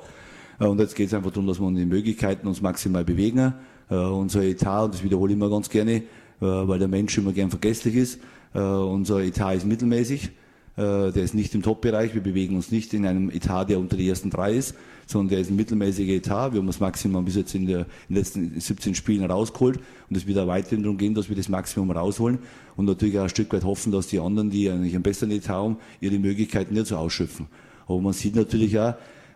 Äh, 0.58 0.66
und 0.66 0.80
jetzt 0.80 0.94
geht 0.94 1.08
es 1.08 1.14
einfach 1.14 1.30
darum, 1.30 1.46
dass 1.46 1.60
wir 1.60 1.66
uns 1.66 1.78
die 1.78 1.86
Möglichkeiten 1.86 2.46
uns 2.46 2.60
maximal 2.60 3.04
bewegen. 3.04 3.54
Uh, 3.90 3.94
unser 3.94 4.42
Etat, 4.42 4.84
und 4.84 4.94
das 4.94 5.02
wiederhole 5.02 5.32
ich 5.32 5.38
immer 5.38 5.48
ganz 5.48 5.70
gerne, 5.70 5.92
äh, 5.92 6.02
weil 6.40 6.78
der 6.78 6.88
Mensch 6.88 7.16
immer 7.16 7.32
gern 7.32 7.48
vergesslich 7.48 7.94
ist. 7.94 8.20
Äh, 8.54 8.60
unser 8.60 9.20
Etat 9.20 9.54
ist 9.54 9.66
mittelmäßig. 9.66 10.30
Äh, 10.76 11.10
der 11.10 11.24
ist 11.24 11.34
nicht 11.34 11.54
im 11.54 11.62
Top-Bereich. 11.62 12.14
Wir 12.14 12.22
bewegen 12.22 12.54
uns 12.54 12.70
nicht 12.70 12.94
in 12.94 13.06
einem 13.06 13.30
Etat, 13.30 13.64
der 13.64 13.80
unter 13.80 13.96
die 13.96 14.08
ersten 14.08 14.30
drei 14.30 14.52
ist, 14.52 14.74
sondern 15.06 15.30
der 15.30 15.40
ist 15.40 15.50
ein 15.50 15.56
mittelmäßiger 15.56 16.12
Etat. 16.12 16.52
Wir 16.52 16.60
haben 16.60 16.66
das 16.66 16.80
Maximum 16.80 17.24
bis 17.24 17.34
jetzt 17.34 17.54
in, 17.54 17.66
der, 17.66 17.80
in 17.80 18.14
den 18.14 18.16
letzten 18.16 18.60
17 18.60 18.94
Spielen 18.94 19.28
rausgeholt. 19.28 19.80
Und 20.08 20.16
es 20.16 20.26
wird 20.26 20.38
auch 20.38 20.46
weiterhin 20.46 20.82
darum 20.82 20.98
gehen, 20.98 21.14
dass 21.14 21.28
wir 21.28 21.36
das 21.36 21.48
Maximum 21.48 21.90
rausholen. 21.90 22.38
Und 22.76 22.84
natürlich 22.84 23.18
auch 23.18 23.24
ein 23.24 23.28
Stück 23.28 23.52
weit 23.52 23.64
hoffen, 23.64 23.90
dass 23.90 24.06
die 24.06 24.20
anderen, 24.20 24.50
die 24.50 24.70
eigentlich 24.70 24.94
einen 24.94 25.02
besseren 25.02 25.32
Etat 25.32 25.54
haben, 25.54 25.78
ihre 26.00 26.18
Möglichkeiten 26.18 26.74
nicht 26.74 26.86
so 26.86 26.96
ausschöpfen. 26.96 27.46
Aber 27.86 28.00
man 28.00 28.12
sieht 28.12 28.36
natürlich 28.36 28.78
auch, 28.78 28.90
äh, 28.90 28.94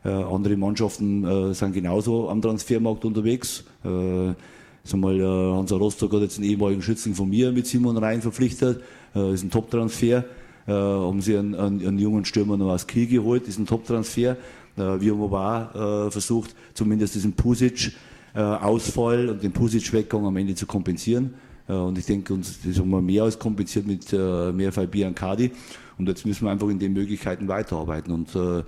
andere 0.08 0.56
Mannschaften 0.56 1.24
äh, 1.24 1.54
sind 1.54 1.72
genauso 1.74 2.28
am 2.28 2.42
Transfermarkt 2.42 3.04
unterwegs. 3.04 3.64
Äh, 3.84 4.34
Sag 4.84 4.98
mal, 4.98 5.18
äh, 5.18 5.56
Hansa 5.56 5.76
Rostock 5.76 6.12
hat 6.12 6.22
jetzt 6.22 6.38
einen 6.38 6.48
ehemaligen 6.48 6.82
Schützen 6.82 7.14
von 7.14 7.28
mir 7.28 7.52
mit 7.52 7.66
Simon 7.66 7.96
Rhein 7.96 8.20
verpflichtet. 8.20 8.82
Äh, 9.14 9.32
ist 9.32 9.44
ein 9.44 9.50
Top-Transfer. 9.50 10.24
Äh, 10.66 10.72
haben 10.72 11.20
sie 11.20 11.36
einen, 11.36 11.54
einen, 11.54 11.86
einen, 11.86 11.98
jungen 11.98 12.24
Stürmer 12.24 12.56
noch 12.56 12.70
aus 12.70 12.86
Kiel 12.86 13.06
geholt, 13.06 13.46
ist 13.46 13.58
ein 13.58 13.66
Top-Transfer. 13.66 14.32
Äh, 14.32 14.36
wir 14.76 15.12
haben 15.12 15.22
aber 15.22 15.74
auch 15.74 16.06
äh, 16.06 16.10
versucht, 16.10 16.54
zumindest 16.74 17.14
diesen 17.14 17.32
Pusic-Ausfall 17.32 19.28
äh, 19.28 19.30
und 19.30 19.42
den 19.42 19.52
Pusic-Weggang 19.52 20.24
am 20.26 20.36
Ende 20.36 20.56
zu 20.56 20.66
kompensieren. 20.66 21.34
Äh, 21.68 21.74
und 21.74 21.96
ich 21.96 22.06
denke, 22.06 22.34
uns 22.34 22.58
das 22.64 22.78
haben 22.78 22.90
wir 22.90 23.00
mehr 23.00 23.22
als 23.22 23.38
kompensiert 23.38 23.86
mit 23.86 24.12
äh, 24.12 24.52
mehr 24.52 24.72
Fabi 24.72 25.04
und 25.04 25.14
Kadi. 25.14 25.52
Und 25.96 26.08
jetzt 26.08 26.26
müssen 26.26 26.44
wir 26.44 26.50
einfach 26.50 26.68
in 26.68 26.80
den 26.80 26.92
Möglichkeiten 26.92 27.46
weiterarbeiten. 27.46 28.12
Und 28.12 28.34
äh, 28.34 28.64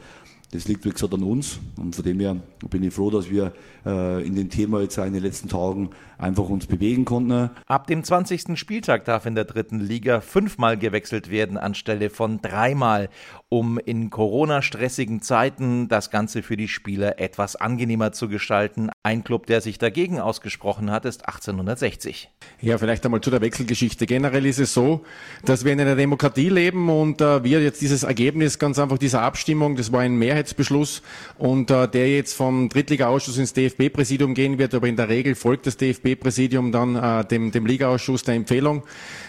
das 0.55 0.69
liegt, 0.69 0.85
wie 0.85 0.91
gesagt, 0.91 1.13
an 1.13 1.25
uns. 1.25 1.59
Und 1.77 1.97
von 1.97 2.05
dem 2.05 2.21
her 2.21 2.37
bin 2.71 2.85
ich 2.85 2.95
froh, 2.95 3.11
dass 3.11 3.29
wir 3.29 3.53
äh, 3.85 4.25
in 4.25 4.37
dem 4.37 4.51
Thema 4.51 4.81
jetzt 4.81 4.97
in 4.99 5.13
den 5.13 5.23
letzten 5.23 5.49
Tagen 5.49 5.91
einfach 6.17 6.49
uns 6.49 6.67
bewegen 6.67 7.05
konnten. 7.05 7.51
Ab 7.67 7.89
dem 7.89 8.05
20. 8.05 8.57
Spieltag 8.57 9.05
darf 9.05 9.27
in 9.27 9.35
der 9.35 9.47
dritten 9.47 9.81
Liga 9.81 10.21
fünfmal 10.21 10.79
gewechselt 10.79 11.29
werden 11.29 11.57
anstelle 11.57 12.09
von 12.09 12.41
dreimal, 12.41 13.09
um 13.55 13.79
in 13.79 14.11
Corona-stressigen 14.11 15.23
Zeiten 15.23 15.87
das 15.87 16.11
Ganze 16.11 16.43
für 16.43 16.57
die 16.57 16.67
Spieler 16.67 17.21
etwas 17.21 17.55
angenehmer 17.55 18.11
zu 18.11 18.29
gestalten. 18.29 18.91
Ein 19.05 19.23
Club, 19.23 19.47
der 19.47 19.61
sich 19.61 19.79
dagegen 19.79 20.19
ausgesprochen 20.19 20.91
hat, 20.91 21.05
ist 21.05 21.29
1860. 21.29 22.31
Ja, 22.61 22.79
vielleicht 22.79 23.05
einmal 23.05 23.21
zu 23.21 23.31
der 23.31 23.41
Wechselgeschichte. 23.43 24.07
Generell 24.07 24.45
ist 24.45 24.59
es 24.59 24.75
so, 24.75 25.05
dass 25.45 25.65
wir 25.65 25.73
in 25.73 25.81
einer 25.81 25.95
Demokratie 25.95 26.49
leben 26.49 26.91
und 26.91 27.21
äh, 27.21 27.45
wir 27.45 27.63
jetzt 27.63 27.81
dieses 27.81 28.03
Ergebnis 28.03 28.59
ganz 28.59 28.81
einfach 28.81 28.99
dieser 28.99 29.23
Abstimmung, 29.23 29.77
das 29.77 29.93
war 29.93 30.01
ein 30.01 30.17
Mehrheitsbeschluss 30.17 31.03
und 31.39 31.71
äh, 31.71 31.87
der 31.87 32.11
jetzt 32.11 32.35
vom 32.35 32.69
Drittliga-Ausschuss 32.69 33.39
ins 33.39 33.53
DFB-Präsidium 33.53 34.35
gehen 34.35 34.59
wird, 34.59 34.75
aber 34.75 34.89
in 34.89 34.97
der 34.97 35.09
Regel 35.09 35.37
folgt 35.37 35.69
das 35.69 35.77
DFB-Präsidium 35.77 36.73
dann 36.73 36.97
äh, 36.97 37.25
dem, 37.25 37.53
dem 37.53 37.67
Liga-Ausschuss 37.67 38.25
der 38.25 38.35
Empfehlung, 38.35 38.83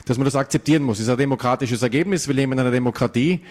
dass 0.05 0.17
man 0.17 0.25
das 0.25 0.35
akzeptieren 0.35 0.81
muss. 0.81 0.97
Es 0.97 1.03
ist 1.03 1.11
ein 1.11 1.17
demokratisches 1.17 1.83
Ergebnis. 1.83 2.27
Wir 2.27 2.33
leben 2.33 2.53
in 2.53 2.59
einer 2.59 2.71
Demokratie. 2.71 3.41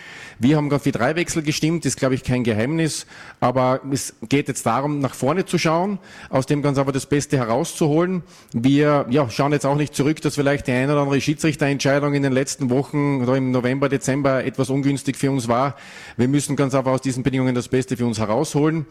Wir 0.41 0.57
haben 0.57 0.64
für 0.71 0.93
drei 0.93 1.17
Wechsel 1.17 1.43
gestimmt, 1.43 1.87
ist, 1.87 1.99
glaube 1.99 2.15
ich, 2.15 2.25
kein 2.25 2.45
Geheimnis. 2.45 3.07
Aber 3.41 3.81
es 3.91 4.15
geht 4.29 4.49
jetzt 4.49 4.67
darum, 4.67 4.99
nach 4.99 5.15
vorne 5.15 5.45
zu 5.45 5.59
schauen, 5.59 5.99
aus 6.31 6.47
dem 6.47 6.63
ganz 6.63 6.79
einfach 6.79 6.93
das 6.93 7.07
Beste 7.07 7.37
herauszuholen. 7.37 8.23
Wir 8.53 9.07
ja, 9.11 9.29
schauen 9.31 9.53
jetzt 9.53 9.67
auch 9.67 9.77
nicht 9.77 9.95
zurück, 9.95 10.21
dass 10.21 10.35
vielleicht 10.35 10.67
die 10.67 10.73
eine 10.73 10.93
oder 10.93 11.03
andere 11.03 11.21
Schiedsrichterentscheidung 11.21 12.15
in 12.15 12.23
den 12.23 12.33
letzten 12.33 12.71
Wochen 12.71 13.23
oder 13.23 13.37
im 13.37 13.51
November, 13.51 13.89
Dezember 13.89 14.45
etwas 14.45 14.71
ungünstig 14.71 15.17
für 15.17 15.31
uns 15.31 15.49
war. 15.49 15.77
Wir 16.17 16.29
müssen 16.29 16.57
ganz 16.57 16.75
einfach 16.75 16.93
aus 16.93 17.01
diesen 17.01 17.23
Bedingungen 17.23 17.55
das 17.55 17.69
Beste 17.69 17.97
für 17.97 18.07
uns 18.07 18.19
herausholen. 18.19 18.87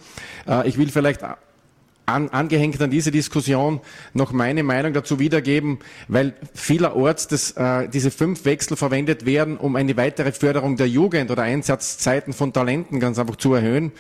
Äh, 0.47 0.67
ich 0.67 0.77
will 0.77 0.89
vielleicht 0.89 1.21
an, 2.06 2.30
angehängt 2.30 2.82
an 2.82 2.89
diese 2.89 3.12
Diskussion 3.12 3.80
noch 4.13 4.32
meine 4.32 4.63
Meinung 4.63 4.94
dazu 4.94 5.20
wiedergeben, 5.20 5.80
weil 6.08 6.34
vielerorts 6.54 7.28
das, 7.28 7.52
äh, 7.52 7.88
diese 7.89 8.12
fünf 8.12 8.46
Wechsel 8.46 8.78
verwendet 8.78 9.26
werden, 9.26 9.58
um 9.58 9.76
eine 9.76 9.96
weitere 9.98 10.32
Förderung 10.32 10.76
der 10.76 10.88
Jugend 10.88 11.32
oder 11.32 11.44
Einsatzzeiten 11.44 12.34
von 12.34 12.54
Talenten 12.54 13.00
ganz 13.00 13.20
einfach 13.20 13.38
zu 13.38 13.54
erhöhen. 13.54 13.92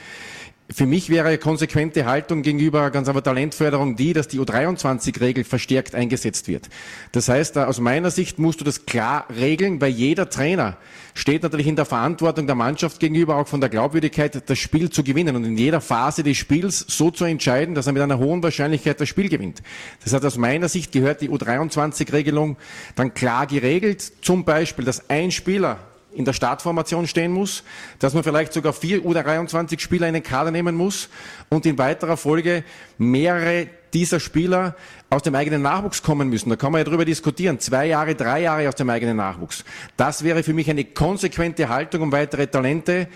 Für 0.69 0.85
mich 0.85 1.09
wäre 1.09 1.37
konsequente 1.37 2.05
Haltung 2.05 2.41
gegenüber 2.41 2.89
ganz 2.89 3.09
einfach 3.09 3.21
Talentförderung 3.21 3.97
die, 3.97 4.13
dass 4.13 4.29
die 4.29 4.39
U23-Regel 4.39 5.43
verstärkt 5.43 5.93
eingesetzt 5.93 6.47
wird. 6.47 6.69
Das 7.11 7.27
heißt, 7.27 7.57
aus 7.57 7.81
meiner 7.81 8.11
Sicht 8.11 8.39
musst 8.39 8.61
du 8.61 8.63
das 8.63 8.85
klar 8.85 9.27
regeln, 9.35 9.81
weil 9.81 9.91
jeder 9.91 10.29
Trainer 10.29 10.77
steht 11.13 11.43
natürlich 11.43 11.67
in 11.67 11.75
der 11.75 11.83
Verantwortung 11.83 12.47
der 12.47 12.55
Mannschaft 12.55 13.01
gegenüber, 13.01 13.35
auch 13.35 13.47
von 13.47 13.59
der 13.59 13.69
Glaubwürdigkeit, 13.69 14.49
das 14.49 14.57
Spiel 14.57 14.89
zu 14.89 15.03
gewinnen 15.03 15.35
und 15.35 15.43
in 15.43 15.57
jeder 15.57 15.81
Phase 15.81 16.23
des 16.23 16.37
Spiels 16.37 16.85
so 16.87 17.11
zu 17.11 17.25
entscheiden, 17.25 17.75
dass 17.75 17.87
er 17.87 17.93
mit 17.93 18.01
einer 18.01 18.17
hohen 18.17 18.41
Wahrscheinlichkeit 18.41 19.01
das 19.01 19.09
Spiel 19.09 19.27
gewinnt. 19.27 19.61
Das 20.03 20.13
heißt, 20.13 20.25
aus 20.25 20.37
meiner 20.37 20.69
Sicht 20.69 20.93
gehört 20.93 21.19
die 21.19 21.29
U23-Regelung 21.29 22.55
dann 22.95 23.13
klar 23.13 23.47
geregelt. 23.47 24.01
Zum 24.21 24.45
Beispiel, 24.45 24.85
dass 24.85 25.09
ein 25.09 25.31
Spieler 25.31 25.79
in 26.15 26.25
der 26.25 26.33
Startformation 26.33 27.07
stehen 27.07 27.31
muss, 27.31 27.63
dass 27.99 28.13
man 28.13 28.23
vielleicht 28.23 28.53
sogar 28.53 28.73
vier 28.73 29.05
oder 29.05 29.23
23 29.23 29.79
Spieler 29.79 30.07
in 30.07 30.13
den 30.13 30.23
Kader 30.23 30.51
nehmen 30.51 30.75
muss 30.75 31.09
und 31.49 31.65
in 31.65 31.77
weiterer 31.77 32.17
Folge 32.17 32.63
mehrere 32.97 33.67
dieser 33.93 34.19
Spieler 34.19 34.75
aus 35.09 35.21
dem 35.21 35.35
eigenen 35.35 35.61
Nachwuchs 35.61 36.01
kommen 36.01 36.29
müssen. 36.29 36.49
Da 36.49 36.55
kann 36.55 36.71
man 36.71 36.79
ja 36.79 36.85
drüber 36.85 37.05
diskutieren. 37.05 37.59
Zwei 37.59 37.87
Jahre, 37.87 38.15
drei 38.15 38.41
Jahre 38.41 38.67
aus 38.67 38.75
dem 38.75 38.89
eigenen 38.89 39.17
Nachwuchs. 39.17 39.63
Das 39.97 40.23
wäre 40.23 40.43
für 40.43 40.53
mich 40.53 40.69
eine 40.69 40.83
konsequente 40.83 41.69
Haltung, 41.69 42.01
um 42.01 42.11
weitere 42.11 42.47
Talente 42.47 43.07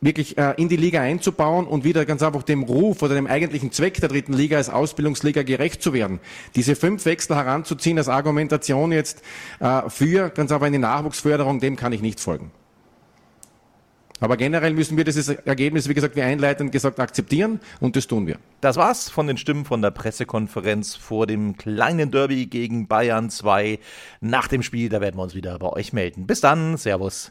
wirklich 0.00 0.38
äh, 0.38 0.54
in 0.56 0.68
die 0.68 0.76
Liga 0.76 1.00
einzubauen 1.00 1.66
und 1.66 1.84
wieder 1.84 2.04
ganz 2.04 2.22
einfach 2.22 2.42
dem 2.42 2.62
Ruf 2.62 3.02
oder 3.02 3.14
dem 3.14 3.26
eigentlichen 3.26 3.72
Zweck 3.72 4.00
der 4.00 4.08
dritten 4.08 4.32
Liga 4.32 4.56
als 4.56 4.70
Ausbildungsliga 4.70 5.42
gerecht 5.42 5.82
zu 5.82 5.92
werden. 5.92 6.20
Diese 6.54 6.76
fünf 6.76 7.04
Wechsel 7.04 7.36
heranzuziehen 7.36 7.98
als 7.98 8.08
Argumentation 8.08 8.92
jetzt 8.92 9.22
äh, 9.60 9.88
für 9.88 10.30
ganz 10.30 10.52
einfach 10.52 10.66
eine 10.66 10.78
Nachwuchsförderung, 10.78 11.60
dem 11.60 11.76
kann 11.76 11.92
ich 11.92 12.02
nicht 12.02 12.20
folgen. 12.20 12.50
Aber 14.20 14.36
generell 14.36 14.74
müssen 14.74 14.96
wir 14.96 15.04
dieses 15.04 15.28
Ergebnis, 15.28 15.88
wie 15.88 15.94
gesagt, 15.94 16.16
wie 16.16 16.22
einleitend 16.22 16.72
gesagt, 16.72 16.98
akzeptieren 16.98 17.60
und 17.80 17.94
das 17.94 18.08
tun 18.08 18.26
wir. 18.26 18.38
Das 18.60 18.76
war's 18.76 19.08
von 19.08 19.28
den 19.28 19.36
Stimmen 19.36 19.64
von 19.64 19.80
der 19.80 19.92
Pressekonferenz 19.92 20.96
vor 20.96 21.26
dem 21.26 21.56
kleinen 21.56 22.10
Derby 22.10 22.46
gegen 22.46 22.88
Bayern 22.88 23.30
2. 23.30 23.78
Nach 24.20 24.48
dem 24.48 24.62
Spiel, 24.62 24.88
da 24.88 25.00
werden 25.00 25.16
wir 25.16 25.22
uns 25.22 25.36
wieder 25.36 25.58
bei 25.60 25.68
euch 25.68 25.92
melden. 25.92 26.26
Bis 26.26 26.40
dann, 26.40 26.76
Servus. 26.76 27.30